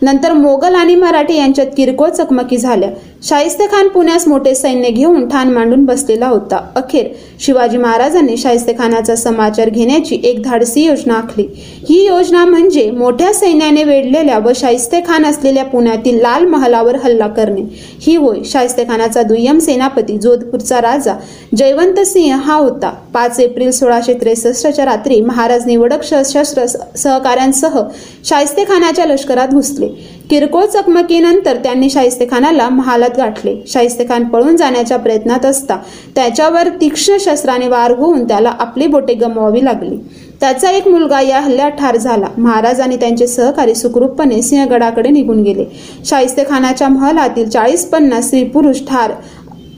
[0.01, 2.89] नंतर मोगल आणि मराठी यांच्यात किरकोळ चकमकी झाल्या.
[3.23, 6.57] शाहिस्ते खान पुण्यास मोठे सैन्य घेऊन ठाण मांडून बसलेला होता.
[6.75, 7.07] अखेर
[7.39, 11.45] शिवाजी महाराजांनी शाहिस्ते खानाचा समाचार घेण्याची एक धाडसी योजना आखली.
[11.89, 17.61] ही योजना म्हणजे मोठ्या सैन्याने वेढलेल्या व शाहिस्ते खान असलेल्या पुण्यातील लाल महालावर हल्ला करणे.
[18.01, 21.15] ही होय शाहिस्ते खानाचा दुय्यम सेनापती जोधपूरचा राजा
[21.57, 22.93] जयवंत सिंह हा होता.
[23.13, 26.65] पाच एप्रिल सोळाशे त्रेसष्टच्या रात्री महाराज निवडक सशस्त्र
[26.97, 27.79] सहकाऱ्यांसह
[28.25, 30.18] शाहिस्ते खानाच्या लष्करात घुसले.
[30.29, 33.55] किरकोळ चकमकीनंतर त्यांनी शाहिस्ते खानाला महालात गाठले.
[33.67, 35.77] शाहिस्ते खान पळून जाण्याच्या प्रयत्नात असता
[36.15, 39.95] त्याच्यावर तीक्ष्ण शस्त्राने वार होऊन त्याला आपली बोटे गमवावी लागली.
[40.39, 42.27] त्याचा एक मुलगा या हल्ल्यात ठार झाला.
[42.37, 45.65] महाराज आणि त्यांचे सहकारी सुखरूपपणे सिंहगडाकडे निघून गेले.
[46.05, 49.11] शाहिस्ते खानाच्या चाळीस पन्नास स्त्री पुरुष ठार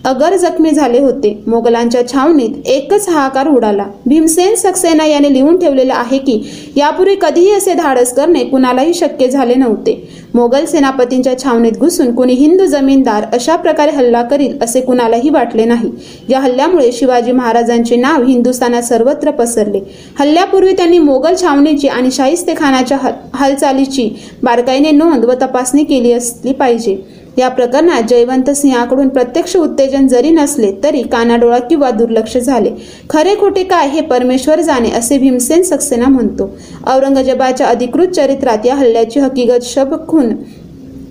[0.06, 3.84] अगर जखमी झाले होते मोगलांच्या छावणीत एकच हाहाकार उडाला.
[4.06, 6.42] भीमसेन सक्सेना याने लिहून ठेवलेलं आहे की
[6.76, 9.94] यापूर्वी कधीही असे धाडस करणे कुणालाही शक्य झाले नव्हते.
[10.34, 15.90] मोगल सेनापतींच्या छावणीत घुसून कुणी हिंदू जमीनदार अशा प्रकारे हल्ला करील असे कुणालाही वाटले नाही.
[16.30, 19.80] या हल्ल्यामुळे शिवाजी महाराजांचे नाव हिंदुस्थानात सर्वत्र पसरले.
[20.20, 22.98] हल्ल्यापूर्वी त्यांनी मोगल छावणीची आणि शाहिस्ते खानाच्या
[23.34, 24.10] हालचालीची
[24.44, 27.02] बारकाईने नोंद व तपासणी केली असली पाहिजे.
[27.38, 32.72] या प्रकरणात जयवंत सिंहाकडून प्रत्यक्ष उत्तेजन जरी नसले तरी कानाडोळा किंवा दुर्लक्ष झाले.
[33.10, 36.50] खरे खोटे काय हे परमेश्वर जाणे असे भीमसेन सक्सेना म्हणतो.
[36.88, 40.30] औरंगजेबाच्या अधिकृत चरित्रात या हल्ल्याची हकीकत शब खून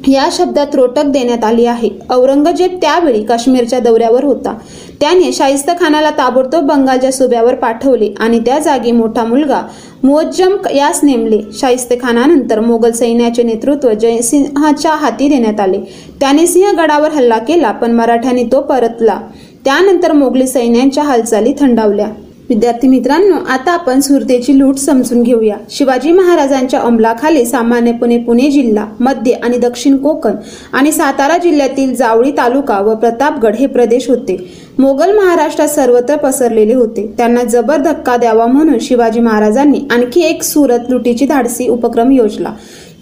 [0.09, 1.91] या शब्दात रोटक देण्यात आली आहे.
[2.11, 4.57] औरंगजेब त्यावेळी काश्मीरच्या दौऱ्यावर होता.
[5.01, 9.61] त्याने शाहिस्त खानाला ताबडतोब बंगालच्या सुब्यावर पाठवले आणि त्या जागी मोठा मुलगा
[10.03, 11.41] मुअज्जम यास नेमले.
[11.53, 15.81] शाहिस्त खानानंतर मोगल सैन्याचे नेतृत्व जयसिंहाच्या हाती देण्यात आले.
[16.21, 19.21] त्याने सिंहगडावर हल्ला केला पण मराठ्यांनी तो परतला.
[19.65, 22.09] त्यानंतर मोगली सैन्यांच्या हालचाली थंडावल्या.
[22.51, 25.57] विद्यार्थी मित्रांनो आता आपण सुरतेची लूट समजून घेऊया.
[25.71, 30.35] शिवाजी महाराजांच्या अंमलाखाली सामान्यपणे पुणे जिल्हा मध्य आणि दक्षिण कोकण
[30.73, 34.37] आणि सातारा जिल्ह्यातील जावळी तालुका व प्रतापगड हे प्रदेश होते.
[34.79, 37.07] मोगल महाराष्ट्रात सर्वत्र पसरलेले होते.
[37.17, 42.53] त्यांना जबर धक्का द्यावा म्हणून शिवाजी महाराजांनी आणखी एक सुरत लुटीची धाडसी उपक्रम योजला.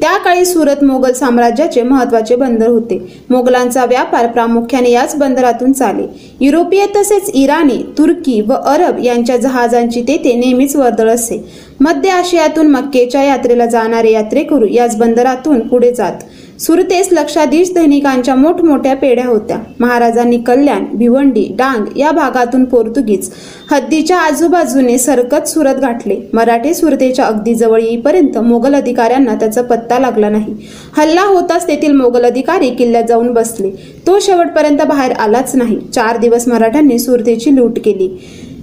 [0.01, 2.99] त्या काळी सुरत मोगल साम्राज्याचे महत्त्वाचे बंदर होते.
[3.31, 6.03] मोगलांचा व्यापार प्रामुख्याने याच बंदरातून चाले.
[6.41, 11.45] युरोपीय तसेच इराणी तुर्की व अरब यांच्या जहाजांची तेथे नेहमीच वर्दळ असे.
[11.81, 16.19] मध्य आशियातून मक्केच्या यात्रेला जाणारे यात्रेकरू याच बंदरातून पुढे जात.
[16.61, 19.59] सुरतेस लक्षाधीश दैनिकांच्या मोठमोठ्या पेढ्या होत्या.
[19.81, 23.31] महाराजांनी कल्याण भिवंडी डांग या भागातून पोर्तुगीज
[23.71, 26.17] हद्दीच्या आजूबाजूने सरकत सुरत गाठले.
[26.33, 30.55] मराठे सुरतेच्या अगदी जवळ येईपर्यंत मोगल अधिकाऱ्यांना त्याचा पत्ता लागला नाही.
[30.97, 33.71] हल्ला होताच तेथील मोगल अधिकारी किल्ल्यात जाऊन बसले.
[34.07, 35.79] तो शेवटपर्यंत बाहेर आलाच नाही.
[35.95, 38.09] चार दिवस मराठ्यांनी सुरतेची लूट केली.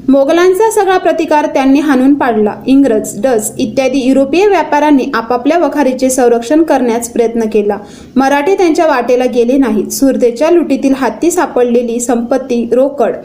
[0.07, 2.53] मोगलांचा सगळा प्रतिकार त्यांनी हाणून पाडला.
[2.67, 7.77] इंग्रज डच इत्यादी युरोपीय व्यापाऱ्यांनी आपापल्या वखारीचे संरक्षण करण्यास प्रयत्न केला.
[8.15, 9.87] मराठे त्यांच्या वाटेला गेले नाहीत.
[9.87, 13.15] सुरतेच्या लुटीतील हाती सापडलेली संपत्ती रोकड.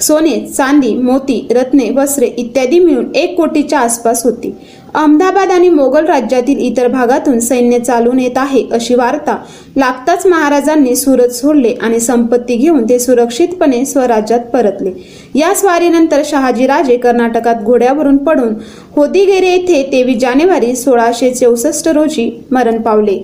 [0.00, 4.52] सोने चांदी मोती रत्ने वस्त्रे इत्यादी मिळून एक कोटीच्या आसपास होती.
[4.94, 9.36] अहमदाबाद आणि मोगल राज्यातील इतर भागातून सैन्य चालून येत आहे अशी वार्ता
[9.76, 14.92] लागताच महाराजांनी सुरत सोडले आणि संपत्ती घेऊन ते सुरक्षितपणे स्वराज्यात परतले.
[15.34, 18.54] या स्वारीनंतर शहाजीराजे कर्नाटकात घोड्यावरून पडून
[18.96, 23.18] होदिगेरे येथे तेवीस जानेवारी सोळाशे चौसष्ट रोजी मरण पावले.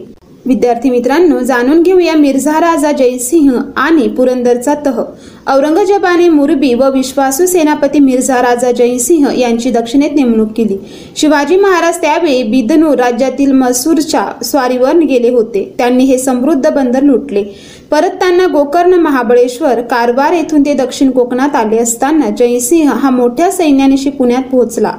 [0.47, 5.03] विद्यार्थी मित्रांनो जाणून घेऊया मिर्झा राजा जयसिंह आणि पुरंदरचा तह.
[5.47, 10.79] औरंगजेबाने मुरबी व विश्वासू सेनापती मिर्झा राजा जयसिंह यांची दक्षिणेत नेमणूक केली.
[11.17, 15.75] शिवाजी महाराज त्यावेळी बिदनूर राज्यातील मसूरच्या स्वारीवर गेले होते.
[15.79, 17.45] त्यांनी हे समृद्ध बंदर लुटले.
[17.91, 24.43] परतताना गोकर्ण महाबळेश्वर कारवार येथून ते दक्षिण कोकणात आले असताना जयसिंह हा मोठ्या सैन्यानिशी पुण्यात
[24.43, 24.93] पोहोचला.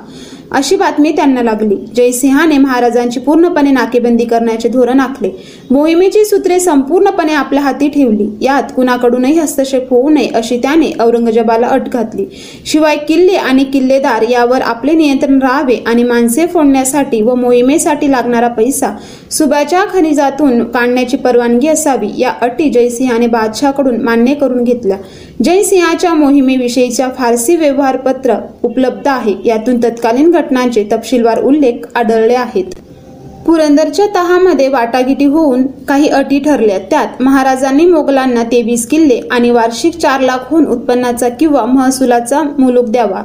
[0.51, 1.75] अशी बातमी त्यांना लागली.
[1.95, 5.29] जयसिंहाने महाराजांची पूर्णपणे नाकेबंदी करण्याचे धोरण आखले.
[5.71, 8.27] मोहिमेची सूत्रे संपूर्णपणे आपल्या हाती ठेवली.
[8.41, 12.25] यात कुणाकडूनही हस्तक्षेप होऊ नये अशी त्याने औरंगजेबाला अट घातली.
[12.65, 18.91] शिवाय किल्ले आणि किल्लेदार यावर आपले नियंत्रण राहावे आणि माणसे फोडण्यासाठी व मोहिमेसाठी लागणारा पैसा
[19.31, 24.97] सुब्याच्या खनिजातून काढण्याची परवानगी असावी या अटी जयसिंहाने बादशाहकडून मान्य करून घेतल्या.
[25.43, 29.35] जयसिंहाच्या मोहिमेविषयीच्या फारसी व्यवहारपत्र उपलब्ध आहे.
[29.45, 32.73] यातून तत्कालीन घटनांचे तपशीलवार उल्लेख आढळले आहेत.
[33.45, 36.77] पुरंदरच्या तहामध्ये वाटाघिटी होऊन काही अटी ठरल्या.
[36.89, 43.21] त्यात महाराजांनी मोगलांना तेवीस किल्ले आणि वार्षिक चार लाखहून उत्पन्नाचा किंवा महसुलाचा मुलूक द्यावा.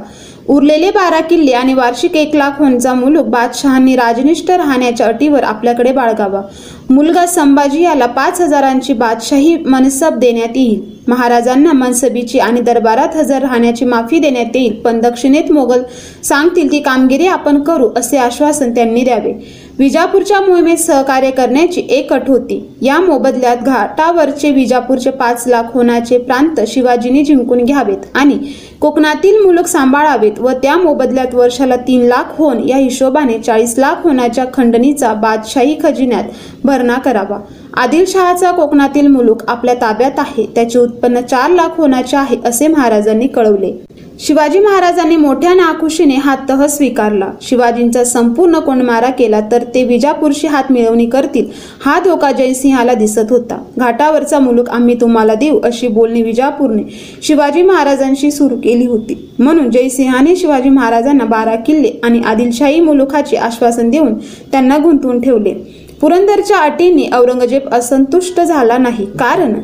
[0.49, 6.41] उरलेले बारा किल्ले आणि वार्षिक एक लाखहूनचा मुलूक बादशहांनी राजनिष्ठ राहण्याच्या अटीवर आपल्याकडे बाळगावा.
[6.89, 10.81] मुलगा संभाजी याला पाच हजारांची बादशाही मनसब देण्यात येईल.
[11.07, 14.79] महाराजांना मनसबीची आणि दरबारात हजर राहण्याची माफी देण्यात येईल.
[14.81, 15.81] पण दक्षिणेत मोगल
[16.23, 19.33] सांगतील ती कामगिरी आपण करू असे आश्वासन त्यांनी द्यावे.
[19.79, 22.59] विजापूरच्या मोहिमेत सहकार्य करण्याची एक अट होती.
[22.81, 28.37] या मोबदल्यात घाटावरचे विजापूरचे पाच लाख होण्याचे प्रांत शिवाजीने जिंकून घ्यावेत आणि
[28.81, 34.45] कोकणातील मुलक सांभाळावेत व त्या मोबदल्यात वर्षाला तीन लाख होन या हिशोबाने चाळीस लाख होण्याच्या
[34.53, 36.23] खंडणीचा बादशाही खजिन्यात
[36.63, 37.39] भरणा करावा.
[37.77, 43.71] आदिलशहाचा कोकणातील मुलूक आपल्या ताब्यात आहे त्याचे उत्पन्न चार लाख होण्याचे आहे असे महाराजांनी कळवले.
[44.19, 47.29] शिवाजी महाराजांनी मोठ्या नाखुशीने हा तह स्वीकारला.
[47.41, 51.47] शिवाजींचा संपूर्ण कोंडमारा केला तर ते विजापूरशी हात मिळवणी करतील
[51.85, 53.57] हा धोका जयसिंहाला दिसत होता.
[53.77, 56.83] घाटावरचा मुलूक आम्ही तुम्हाला देऊ अशी बोलणी विजापूरने
[57.23, 59.17] शिवाजी महाराजांशी सुरू केली होती.
[59.39, 64.13] म्हणून जयसिंहाने शिवाजी महाराजांना बारा किल्ले आणि आदिलशाही मुलुखाचे आश्वासन देऊन
[64.51, 65.53] त्यांना गुंतवून ठेवले.
[66.01, 69.05] पुरंदरच्या अटींनी औरंगजेब असंतुष्ट झाला नाही.
[69.19, 69.59] कारण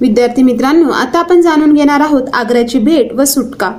[0.00, 3.72] विद्यार्थी मित्रांनो आता आपण जाणून घेणार आहोत आग्र्याची भेट व सुटका.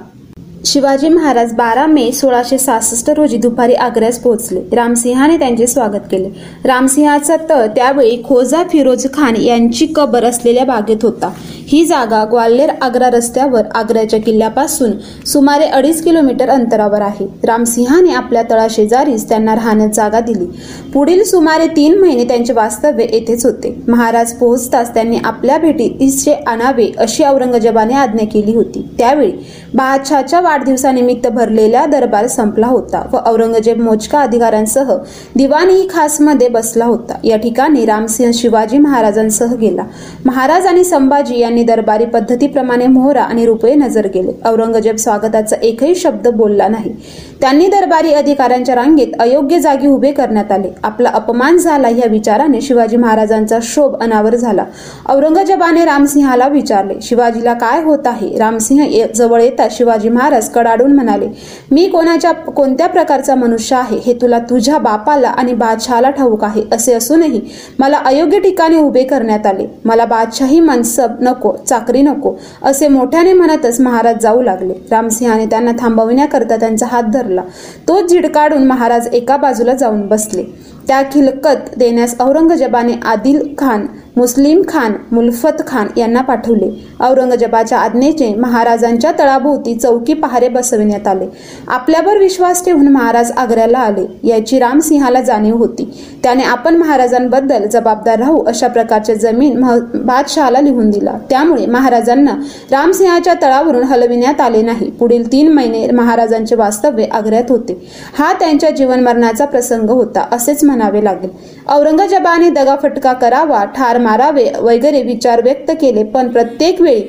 [0.67, 4.61] शिवाजी महाराज बारा मे सोळाशे सहासष्ट रोजी दुपारी आग्र्यास पोहोचले.
[4.75, 6.29] रामसिंहाने त्यांचे स्वागत केले.
[6.65, 11.31] रामसिंहाचा तळ त्यावेळी खोजा फिरोज खान यांची कबर असलेल्या बागेत होता.
[11.67, 14.91] ही जागा ग्वाल्हेर आग्रा रस्त्यावर आग्र्याच्या किल्ल्यापासून
[15.25, 17.25] सुमारे अडीच किलोमीटर अंतरावर आहे.
[17.47, 20.45] रामसिंहाने आपल्या तळाशेजारीच त्यांना राहण्यास जागा दिली.
[20.93, 23.75] पुढील सुमारे तीन महिने त्यांचे वास्तव्य येथेच होते.
[23.87, 28.85] महाराज पोहोचताच त्यांनी आपल्या भेटीत इसे आणावे अशी औरंगजेबाने आज्ञा केली होती.
[28.97, 29.31] त्यावेळी
[29.73, 34.93] बादशहाच्या वाढदिवसानिमित्त भरलेला दरबार संपला होता व औरंगजेब मोजका अधिकाऱ्यांसह
[35.35, 37.17] दिवाणी खासमध्ये बसला होता.
[37.23, 39.83] या ठिकाणी रामसिंह शिवाजी महाराजांसह गेला.
[40.25, 44.31] महाराज आणि संभाजी यांनी दरबारी पद्धतीप्रमाणे मोहरा आणि रुपये नजर गेले.
[44.45, 46.95] औरंगजेब स्वागताचा एकही शब्द बोलला नाही.
[47.41, 50.69] त्यांनी दरबारी अधिकाऱ्यांच्या रांगेत अयोग्य जागी उभे करण्यात आले.
[50.83, 54.63] आपला अपमान झाला या विचाराने शिवाजी महाराजांचा शोभ अनावर झाला.
[55.09, 58.35] औरंगजेबाने रामसिंहाला विचारले शिवाजीला काय होत आहे?
[58.37, 61.27] रामसिंह जवळ येता शिवाजी महाराज कडाडून म्हणाले
[61.71, 63.97] मी कोणाच्या कोणत्या प्रकारचा मनुष्य आहे?
[64.05, 67.41] हे तुला तुझ्या बापाला आणि बादशहाला ठाऊक आहे असे असूनही
[67.79, 69.65] मला अयोग्य ठिकाणी उभे करण्यात आले.
[69.85, 71.46] मला बादशाही मनसब नको.
[71.55, 74.73] चाकरी नको असे मोठ्याने म्हणतच महाराज जाऊ लागले.
[74.91, 77.41] रामसिंहाने त्यांना थांबविण्याकरता त्यांचा हात धरला.
[77.87, 80.43] तो झिडकाडून महाराज एका बाजूला जाऊन बसले.
[80.87, 83.85] त्या खिलकत देण्यास औरंगजेबाने आदिल खान
[84.17, 86.69] मुस्लिम खान मुल्फत खान यांना पाठवले.
[86.99, 91.25] औरंगजेबाच्या आज्ञेचे महाराजांच्या तळाभोवती चौकी पहारे बसविण्यात आले.
[91.67, 94.05] आपल्यावर विश्वास ठेवून महाराज आग्र्याला आले.
[94.23, 95.89] याची रामसिंहाला जाणीव होती.
[96.23, 99.61] त्याने आपण महाराजांबद्दल जबाबदार राहू अशा प्रकारचे जमीन
[99.95, 101.13] बादशहाला लिहून दिला.
[101.29, 102.35] त्यामुळे महाराजांना
[102.71, 104.89] रामसिंहाच्या तळावरून हलविण्यात आले नाही.
[104.89, 107.79] पुढील तीन महिने महाराजांचे वास्तव्य आग्र्यात होते.
[108.17, 111.29] हा त्यांच्या जीवनमरणाचा प्रसंग होता असेच म्हणावे लागेल.
[111.69, 116.03] औरंगजेबाने दगाफटका करावा ठार मारावे वगैरे विचार व्यक्त केले.
[116.03, 117.01] पण प्रत्येक वेळी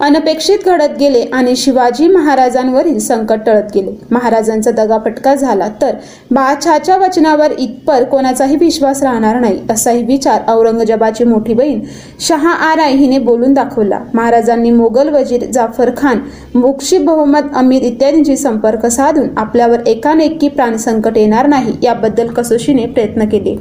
[0.00, 3.90] अनपेक्षित घडत गेले आणि शिवाजी महाराजांवरील संकट टळत गेले.
[4.10, 5.94] महाराजांचा दगाफटका झाला तर
[6.30, 11.80] बादशहाच्या वचनावर इतपर कोणाचाही विश्वास राहणार नाही असाही विचार औरंगजेबाची मोठी बहीण
[12.20, 14.00] शहा आराय हिने बोलून दाखवला.
[14.14, 16.20] महाराजांनी मोगल वजीर जाफर खान
[16.54, 23.56] मुक्षी बहुमत अमीर इत्यादींशी संपर्क साधून आपल्यावर एकानेकी प्राणसंकट येणार नाही याबद्दल कसोशीने प्रयत्न केले.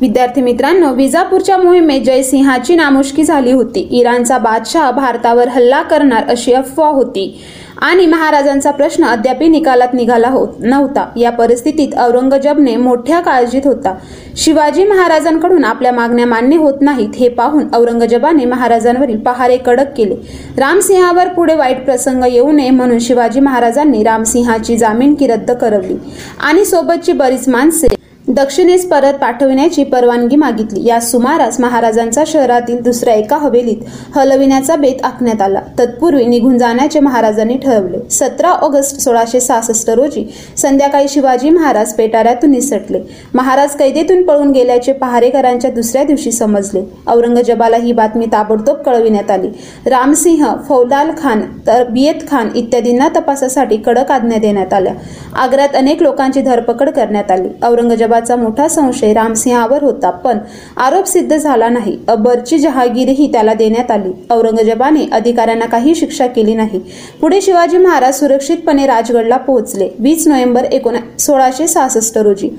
[0.00, 3.88] विद्यार्थी मित्रांनो विजापूरच्या मोहिमेत जयसिंहाची नामुष्की झाली होती.
[3.90, 7.42] इराणचा बादशाह भारतावर हल्ला करणार अशी अफवा होती.
[7.80, 11.06] आणि महाराजांचा प्रश्न अद्याप निकालात निघाला होत नव्हता.
[11.16, 13.94] या परिस्थितीत औरंगजेबने मोठ्या काळजीत होता.
[14.36, 20.14] शिवाजी महाराजांकडून आपल्या मागण्या मान्य होत नाहीत हे पाहून औरंगजेबाने महाराजांवरील पहारे कडक केले.
[20.58, 25.96] रामसिंहावर पुढे वाईट प्रसंग येऊ नये म्हणून शिवाजी महाराजांनी रामसिंहाची जामीनकी रद्द करवली.
[26.40, 27.99] आणि सोबतची बरीच माणसे
[28.30, 30.86] दक्षिणेस परत पाठविण्याची परवानगी मागितली.
[30.86, 33.76] या सुमारास महाराजांचा शहरातील दुसऱ्या एका हवेलीत
[34.16, 35.60] हलविण्याचा बेत आखण्यात आला.
[35.78, 37.98] तत्पूर्वी निघून जाण्याचे महाराजांनी ठरवले.
[38.10, 40.24] सतरा ऑगस्ट सोळाशे सहासष्ट रोजी
[40.56, 43.00] संध्याकाळी शिवाजी महाराज पेटाऱ्यातून निसटले.
[43.34, 46.82] महाराज कैदेतून पळून गेल्याचे पहारेकरांच्या दुसऱ्या दिवशी समजले.
[47.08, 49.48] औरंगजेबाला ही बातमी ताबडतोब कळविण्यात आली.
[49.86, 54.94] रामसिंह फौलाल खान तरबियत खान इत्यादींना तपासासाठी कडक आज्ञा देण्यात आल्या.
[55.36, 57.48] आग्र्यात अनेक लोकांची धरपकड करण्यात आली.
[57.62, 60.38] औरंगजेबा मोठा संशय रामसिंहावर होता पण
[60.76, 61.96] आरोप सिद्ध झाला नाही.
[62.08, 64.12] अकबरची जहागीरही त्याला देण्यात आली.
[64.30, 66.80] औरंगजेबाने अधिकाऱ्यांना काही शिक्षा केली नाही.
[67.20, 69.88] पुढे शिवाजी महाराज सुरक्षितपणे राजगडला पोहोचले.
[69.98, 72.50] वीस नोव्हेंबर एकोणा सोळाशे सहासष्ट रोजी.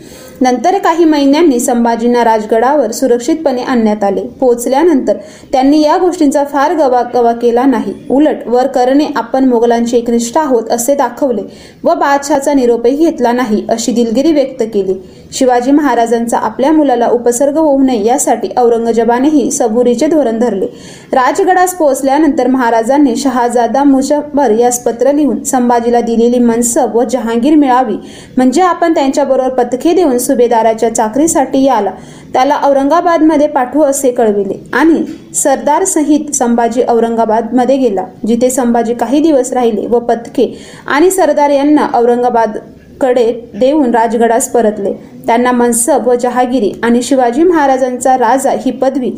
[0.41, 4.21] नंतर काही महिन्यांनी संभाजींना राजगडावर सुरक्षितपणे आणण्यात आले.
[4.39, 5.17] पोहोचल्यानंतर
[5.51, 7.93] त्यांनी या गोष्टींचा फार गवा गवा केला नाही.
[8.09, 11.41] उलट वर करणे आपण मोगलांचे एकनिष्ठ आहोत असे दाखवले
[11.83, 14.93] व बादशाचा निरोपही घेतला नाही अशी दिलगिरी व्यक्त केली.
[15.31, 20.65] शिवाजी महाराजांचा आपल्या मुलाला उपसर्ग होऊ नये यासाठी औरंगजेबानेही सबुरीचे धोरण धरले.
[21.11, 27.95] राजगडास पोहोचल्यानंतर महाराजांनी शहाजादा मुजफ्फर यास पत्र लिहून संभाजीला दिलेली मनसब व जहांगीर मिळावी
[28.37, 31.91] म्हणजे आपण त्यांच्याबरोबर पथके देऊन सुभेदाराच्या चाकरीसाठी याला.
[32.33, 35.03] त्याला औरंगाबादमध्ये पाठवू असे कळविले आणि
[35.35, 40.53] सरदार सहित संभाजी औरंगाबादमध्ये गेला जिथे संभाजी काही दिवस राहिले व पथके
[40.87, 44.93] आणि सरदार यांना औरंगाबादकडे देऊन राजगडास परतले.
[45.25, 49.11] त्यांना मनसब व जहागिरी आणि शिवाजी महाराजांचा राजा ही पदवी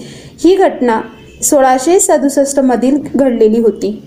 [0.43, 1.01] ही घटना
[1.41, 3.99] सोळाशे सदुसष्ट मधील घडलेली होती.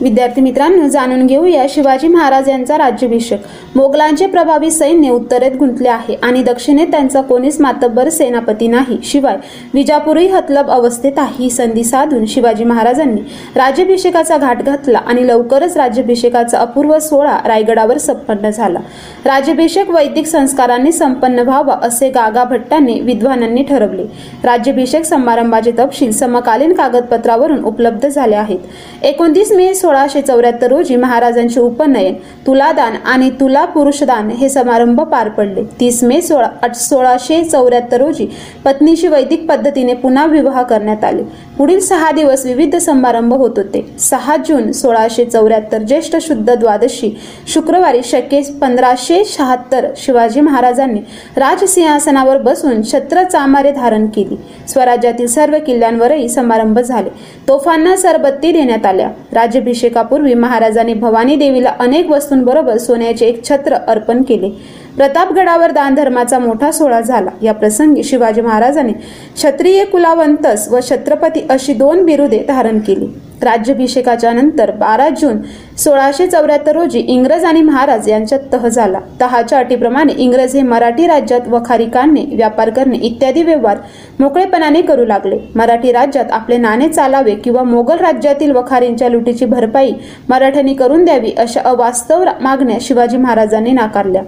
[0.00, 3.40] विद्यार्थी मित्रांनो जाणून घेऊया शिवाजी महाराज यांचा राज्याभिषेक.
[3.74, 8.98] मोगलांचे प्रभावी सैन्य उत्तरेत गुंतले आहे आणि दक्षिणेत त्यांचा कोणीच मातब्बर सेनापती नाही.
[9.04, 9.36] शिवाय
[9.74, 13.20] विजापूरही हतलब अवस्थेत आहे ही संधी साधून शिवाजी महाराजांनी
[13.56, 18.78] राज्याभिषेकाचा घाट घातला आणि लवकरच राज्याभिषेकाचा अपूर्व सोहळा रायगडावर संपन्न झाला.
[19.24, 24.04] राज्याभिषेक वैदिक संस्कारांनी संपन्न व्हावा असे गागा भट्टांनी विद्वानांनी ठरवले.
[24.44, 28.58] राज्याभिषेक समारंभाचे तपशील समकालीन कागदपत्रावरून उपलब्ध झाले आहेत.
[29.02, 32.14] एकोणतीस मे सोळाशे चौऱ्याहत्तर रोजी महाराजांचे उपनयन
[32.46, 35.62] तुलादान आणि तुला पुरुषदान हे समारंभ पार पडले.
[35.80, 38.26] तीस मे सोळा सोळाशे चौऱ्याहत्तर रोजी
[38.64, 41.22] पत्नीशी वैदिक पद्धतीने पुन्हा विवाह करण्यात आले.
[41.58, 43.94] पुढील सहा दिवस विविध समारंभ होत होते.
[44.00, 47.10] सहा जून सोळाशे चौऱ्याहत्तर ज्येष्ठ शुद्ध द्वादशी
[47.46, 51.00] शुक्रवारी शके पंधराशे शहात्तर शिवाजी महाराजांनी
[51.36, 54.36] राजसिंहासनावर बसून छत्र चामारे धारण केली.
[54.68, 57.10] स्वराज्यातील सर्व किल्ल्यांवरही समारंभ झाले.
[57.48, 59.10] तोफांना सरबत्ती देण्यात आल्या.
[59.32, 64.50] राज्याभिषेकापूर्वी महाराजांनी भवानी देवीला अनेक वस्तूंबरोबर सोन्याचे एक छत्र अर्पण केले.
[64.96, 67.30] प्रतापगडावर दानधर्माचा मोठा सोहळा झाला.
[67.42, 73.06] या प्रसंगी शिवाजी महाराजांनी क्षत्रिय कुलावंतस व छत्रपती अशी दोन बिरुदे धारण केली.
[73.42, 75.40] राज्याभिषेकाच्या नंतर बारा जून
[75.78, 79.00] सोळाशे चौऱ्याहत्तर रोजी इंग्रज आणि महाराज यांच्यात तह झाला.
[79.20, 83.78] तहाच्या अटीप्रमाणे इंग्रज हे मराठी राज्यात वखारी काढणे व्यापार करणे इत्यादी व्यवहार
[84.20, 85.38] मोकळेपणाने करू लागले.
[85.54, 89.92] मराठी राज्यात आपले नाणे चालावे किंवा मोगल राज्यातील वखारींच्या लुटीची भरपाई
[90.28, 94.22] मराठ्यांनी करून द्यावी अशा अवास्तव मागण्या शिवाजी महाराजांनी नाकारल्या.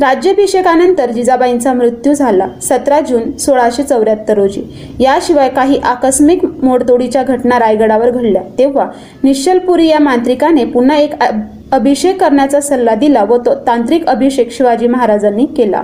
[0.00, 4.62] राज्याभिषेकानंतर जिजाबाईंचा मृत्यू झाला सतरा जून सोळाशे चौऱ्याहत्तर रोजी.
[5.00, 8.42] याशिवाय काही आकस्मिक मोडतोडीच्या घटना रायगडावर घडल्या.
[8.58, 8.86] तेव्हा
[9.24, 11.12] निश्चलपुरी या मांत्रिकाने पुन्हा एक
[11.72, 15.82] अभिषेक करण्याचा सल्ला दिला व तो तांत्रिक अभिषेक शिवाजी महाराजांनी केला.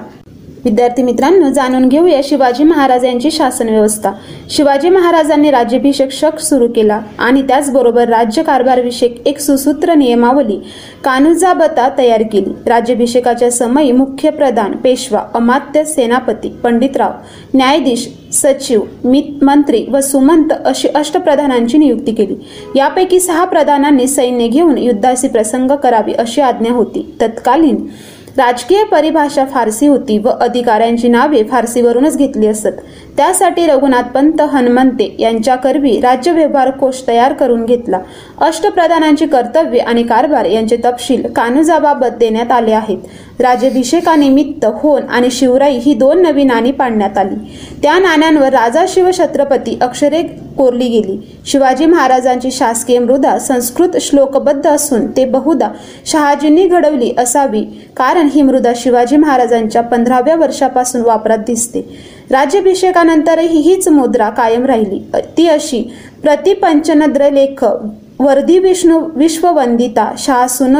[0.64, 4.10] विद्यार्थी मित्रांनो जाणून घेऊया शिवाजी महाराज यांची शासन व्यवस्था.
[4.50, 10.56] शिवाजी महाराजांनी राज्याभिषेक शक सुरू केला आणि त्याचबरोबर राज्य कारभारविषयक एक सुसूत्र नियमावली.
[11.04, 12.50] कानुजाबता तयार केली.
[12.66, 17.10] राज्याभिषेकाच्या समयी मुख्य प्रधान पेशवा अमात्य सेनापती पंडितराव
[17.54, 18.80] न्यायाधीश सचिव
[19.42, 22.34] मंत्री व सुमंत अशी अष्टप्रधानांची नियुक्ती केली.
[22.76, 27.14] यापैकी सहा प्रधानांनी सैन्य घेऊन युद्धाशी प्रसंग करावी अशी आज्ञा होती.
[27.20, 27.86] तत्कालीन
[28.40, 32.80] राजकीय परिभाषा फारसी होती व अधिकाऱ्यांची नावे फारसीवरूनच घेतली असत.
[33.16, 37.98] त्यासाठी रघुनाथ पंत हनुमंते यांच्याकरवी राज्य व्यवहार कोश तयार करून घेतला.
[38.40, 42.98] अष्टप्रधानांची कर्तव्ये आणि कारभार यांचे तपशील कानुजाबाबत देण्यात आले आहेत.
[43.40, 47.34] राज्याभिषेकानिमित्त होन आणि शिवराई ही दोन नवी नाणी पाडण्यात आली.
[47.82, 50.22] त्या नाण्यांवर राजा शिव छत्रपती अक्षरे
[50.60, 51.16] कोरली गेली.
[51.46, 55.68] शिवाजी महाराजांची शासकीय मृदा संस्कृत श्लोकबद्ध असून ते बहुधा
[56.06, 57.62] शहाजींनी घडवली असावी
[57.96, 61.80] कारण ही मृदा शिवाजी महाराजांच्या पंधराव्या वर्षापासून वापरात दिसते.
[62.30, 65.00] राज्याभिषेकानंतरही हीच मुद्रा कायम राहिली.
[65.36, 65.82] ती अशी
[66.22, 67.64] प्रतिपंचनद्र लेख
[68.20, 70.76] वर्धी विष्णू विश्ववंदिता शासून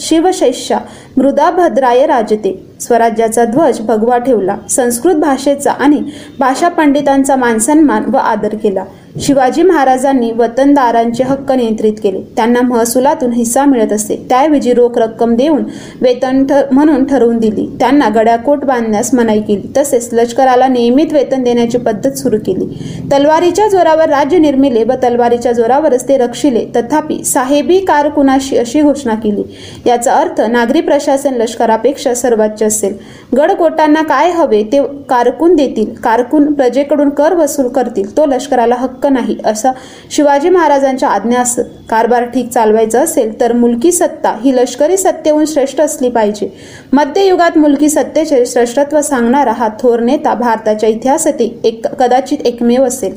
[0.00, 0.78] शिवशैष्या
[1.16, 2.52] मृदा भद्राय राजते.
[2.80, 6.00] स्वराज्याचा ध्वज भगवा ठेवला संस्कृत भाषेचा आणि
[6.38, 8.84] भाषा पंडितांचा मानसन्मान व आदर केला.
[9.22, 12.20] शिवाजी महाराजांनी वतनदारांचे हक्क नियंत्रित केले.
[12.36, 15.62] त्यांना महसुलातून हिस्सा मिळत असे त्याऐवजी रोख रक्कम देऊन
[16.00, 17.66] वेतन म्हणून ठरवून दिली.
[17.80, 19.72] त्यांना गड्याकोट बांधण्यास मनाई केली.
[19.76, 22.66] तसेच लष्कराला नियमित वेतन देण्याची पद्धत सुरू केली.
[23.12, 26.64] तलवारीच्या जोरावर राज्य निर्मिले व तलवारीच्या जोरावरच ते रक्षिले.
[26.76, 29.42] तथापि साहेबी कारकुनाशी अशी घोषणा केली?
[29.86, 32.96] याचा अर्थ नागरी प्रशासन लष्करापेक्षा सर्वोच्च असेल.
[33.36, 35.94] गडकोटांना काय हवे ते कारकून देतील.
[35.94, 38.16] कारकून प्रजेकडून कर वसूल करतील.
[38.16, 39.36] तो लष्कराला हक्क नाही.
[39.44, 39.70] असा
[40.10, 41.42] शिवाजी महाराजांच्या आज्ञा
[41.90, 46.48] कारभार ठीक चालवायचा असेल तर मुलकी सत्ता ही लष्करी सत्तेहून श्रेष्ठ असली पाहिजे.
[46.92, 53.14] मध्ययुगात मुलकी सत्तेचे श्रेष्ठत्व सांगणारा हा थोर नेता भारताच्या इतिहासातील एक कदाचित एकमेव असेल.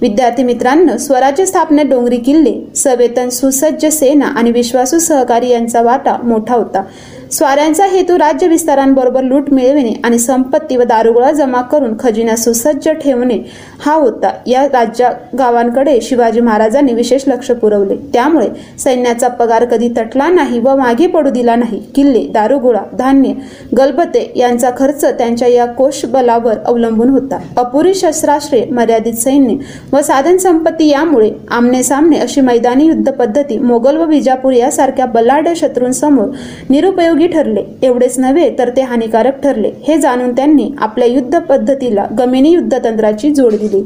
[0.00, 6.54] विद्यार्थी मित्रांनो स्वराज्य स्थापनेत डोंगरी किल्ले सवेतन सुसज्ज सेना आणि विश्वासू सहकारी यांचा वाटा मोठा
[6.54, 6.82] होता.
[7.32, 13.38] स्वाऱ्यांचा हेतू राज्य विस्तारांबरोबर लूट मिळविणे आणि संपत्ती व दारुगोळा जमा करून खजिना सुसज्ज ठेवणे
[13.84, 14.30] हा होता.
[14.46, 17.96] या राज्या गावांकडे शिवाजी महाराजांनी विशेष लक्ष पुरवले.
[18.12, 21.78] त्यामुळे सैन्याचा पगार कधी तटला नाही व मागे पडू दिला नाही.
[21.94, 23.32] किल्ले दारुगोळा धान्य
[23.78, 27.38] गलबते यांचा खर्च त्यांच्या या कोश बलावर अवलंबून होता.
[27.56, 29.56] अपुरी शस्त्रास्त्रे मर्यादित सैन्य
[29.92, 35.54] व साधन संपत्ती यामुळे आमने सामने अशी मैदानी युद्ध पद्धती मोगल व विजापूर यासारख्या बलाढ्य
[35.56, 36.28] शत्रूंसमोर
[36.70, 37.62] निरुपयोगी ठरले.
[37.82, 39.70] एवढेच नव्हे तर ते हानिकारक ठरले.
[39.88, 43.82] हे जाणून त्यांनी आपल्या युद्ध पद्धतीला गमिनी युद्धतंत्राची जोड दिली.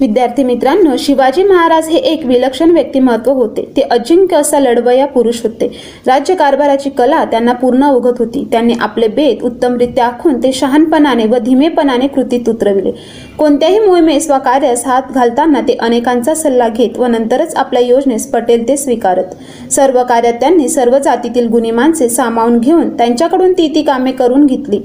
[0.00, 3.62] विद्यार्थी मित्रांनो शिवाजी महाराज हे एक विलक्षण व्यक्तिमत्व होते.
[3.76, 5.66] ते अजिंक्य असा लढवया पुरुष होते.
[6.06, 8.46] राज्यकारभाराची कला त्यांना पूर्ण अवगत होती.
[8.52, 12.92] त्यांनी आपले बेत उत्तमरित्या आखून ते शहानपणाने व धीमेपणाने कृतीत उतरविले.
[13.38, 18.68] कोणत्याही मोहिमेस वा कार्यास हात घालताना ते अनेकांचा सल्ला घेत व नंतरच आपल्या योजनेस पटेल
[18.68, 19.34] ते स्वीकारत.
[19.72, 24.80] सर्व कार्यात त्यांनी सर्व जातीतील गुणी माणसे सामावून घेऊन त्यांच्याकडून ती ती कामे करून घेतली.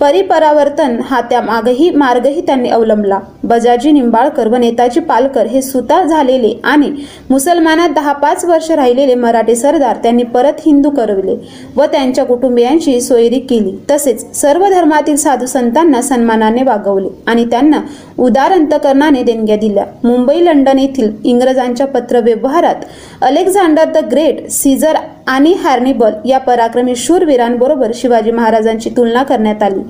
[0.00, 3.18] परिपरावर्तन हा त्या मागही मार्गही त्यांनी अवलंबला.
[3.44, 6.90] बजाजी निंबाळकर व नेताजी पालकर हे सुता झालेले आणि
[7.30, 11.36] मुसलमानात दहा पाच वर्ष राहिलेले मराठी सरदार त्यांनी परत हिंदू करविले
[11.76, 13.72] व त्यांच्या कुटुंबियांची सोयरी केली.
[13.90, 17.80] तसेच सर्व धर्मातील साधू संतांना सन्मानाने वागवले आणि त्यांना
[18.18, 19.84] उदार अंतकरणाने देणग्या दिल्या.
[20.04, 22.84] मुंबई लंडन येथील इंग्रजांच्या पत्रव्यवहारात
[23.22, 24.96] अलेक्झांडर द ग्रेट सीझर
[25.26, 29.80] आणि हार्निबल या पराक्रमी शूरवीरांबरोबर शिवाजी महाराजांची तुलना करण्यात आली.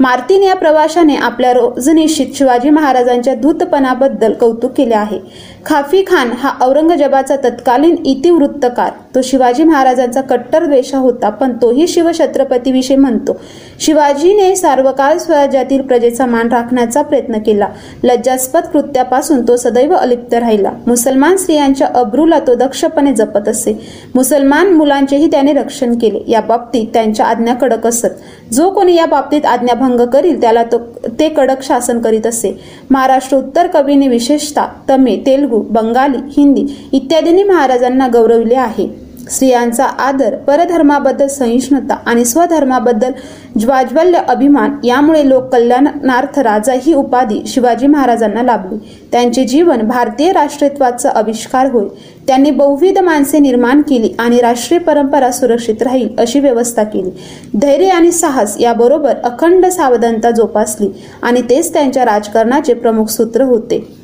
[0.00, 5.18] मार्तिन या प्रवाशाने आपल्या रोजनिशीत शिवाजी महाराजांच्या धूतपणाबद्दल कौतुक केले आहे.
[5.66, 8.90] खाफी खान हा औरंगजेबाचा तत्कालीन इतिवृत्तकार.
[9.14, 13.40] तो शिवाजी महाराजांचा कट्टर द्वेषा होता पण तोही शिवछत्रपतीविषयी म्हणतो.
[13.80, 17.68] शिवाजीने सार्वकाळ स्वराज्यातील प्रजेचा मान राखण्याचा प्रयत्न केला.
[18.04, 20.70] लज्जास्पद कृत्यापासून तो सदैव अलिप्त राहिला.
[20.86, 23.78] मुसलमान स्त्रियांच्या अब्रूला तो दक्षपणे जपत असे.
[24.14, 26.18] मुसलमान मुलांचेही त्याने रक्षण केले.
[26.28, 28.08] या बाबतीत त्यांच्या आज्ञा कडक असत.
[28.52, 30.78] जो कोणी या बाबतीत आज्ञाभंग करील त्याला तो
[31.18, 32.58] ते कडक शासन करीत असे.
[32.90, 39.01] महाराष्ट्र उत्तर कवीने विशेषतः तमिळ तेलगू बंगाली हिंदी इत्यादींनी महाराजांना गौरवले आहे.
[39.30, 43.12] स्त्रियांचा आदर परधर्माबद्दल सहिष्णुता आणि स्वधर्माबद्दल
[43.60, 48.78] ज्वाज्वल्य अभिमान यामुळे लोक कल्याणार्थ राजा ही उपाधी शिवाजी महाराजांना लाभली.
[49.12, 51.84] त्यांचे जीवन भारतीय राष्ट्रीयत्वाचा आविष्कार होय.
[52.26, 57.10] त्यांनी बहुविध माणसे निर्माण केली आणि राष्ट्रीय परंपरा सुरक्षित राहील अशी व्यवस्था केली.
[57.58, 60.88] धैर्य आणि साहस याबरोबर अखंड सावधानता जोपासली
[61.22, 64.01] आणि तेच त्यांच्या राजकारणाचे प्रमुख सूत्र होते.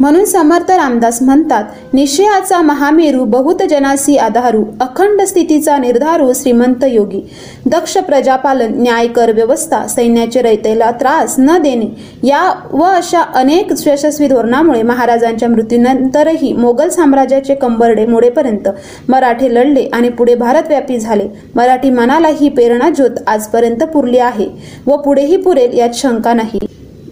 [0.00, 7.20] म्हणून समर्थ रामदास म्हणतात निश्चयाचा महामेरू बहुत जनासी आधारू अखंड स्थितीचा निर्धारू श्रीमंत योगी.
[7.66, 11.86] दक्ष प्रजापालन न्यायकर व्यवस्था सैन्याचे रयतेला त्रास न देणे
[12.28, 12.42] या
[12.72, 18.68] व अशा अनेक यशस्वी धोरणामुळे महाराजांच्या मृत्यूनंतरही मोगल साम्राज्याचे कंबरडे मोडेपर्यंत
[19.08, 21.28] मराठे लढले आणि पुढे भारतव्यापी झाले.
[21.54, 24.48] मराठी मनाला ही प्रेरणा ज्योत आजपर्यंत पुरली आहे
[24.86, 26.58] व पुढेही पुरेल यात शंका नाही.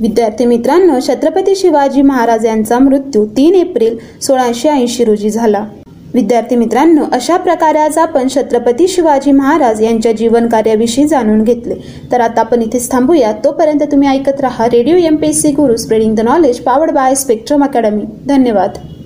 [0.01, 5.65] विद्यार्थी मित्रांनो छत्रपती शिवाजी महाराज यांचा मृत्यू तीन एप्रिल सोळाशे ऐंशी रोजी झाला.
[6.15, 11.75] विद्यार्थी मित्रांनो अशा प्रकारे आज आपण छत्रपती शिवाजी महाराज यांच्या जीवन कार्याविषयी जाणून घेतले.
[12.13, 13.33] तर आता आपण इथेच थांबूया.
[13.45, 17.15] तोपर्यंत तुम्ही ऐकत राहा radio M P S C Guru spreading the knowledge powered by
[17.15, 18.79] Spectrum academy धन्यवाद.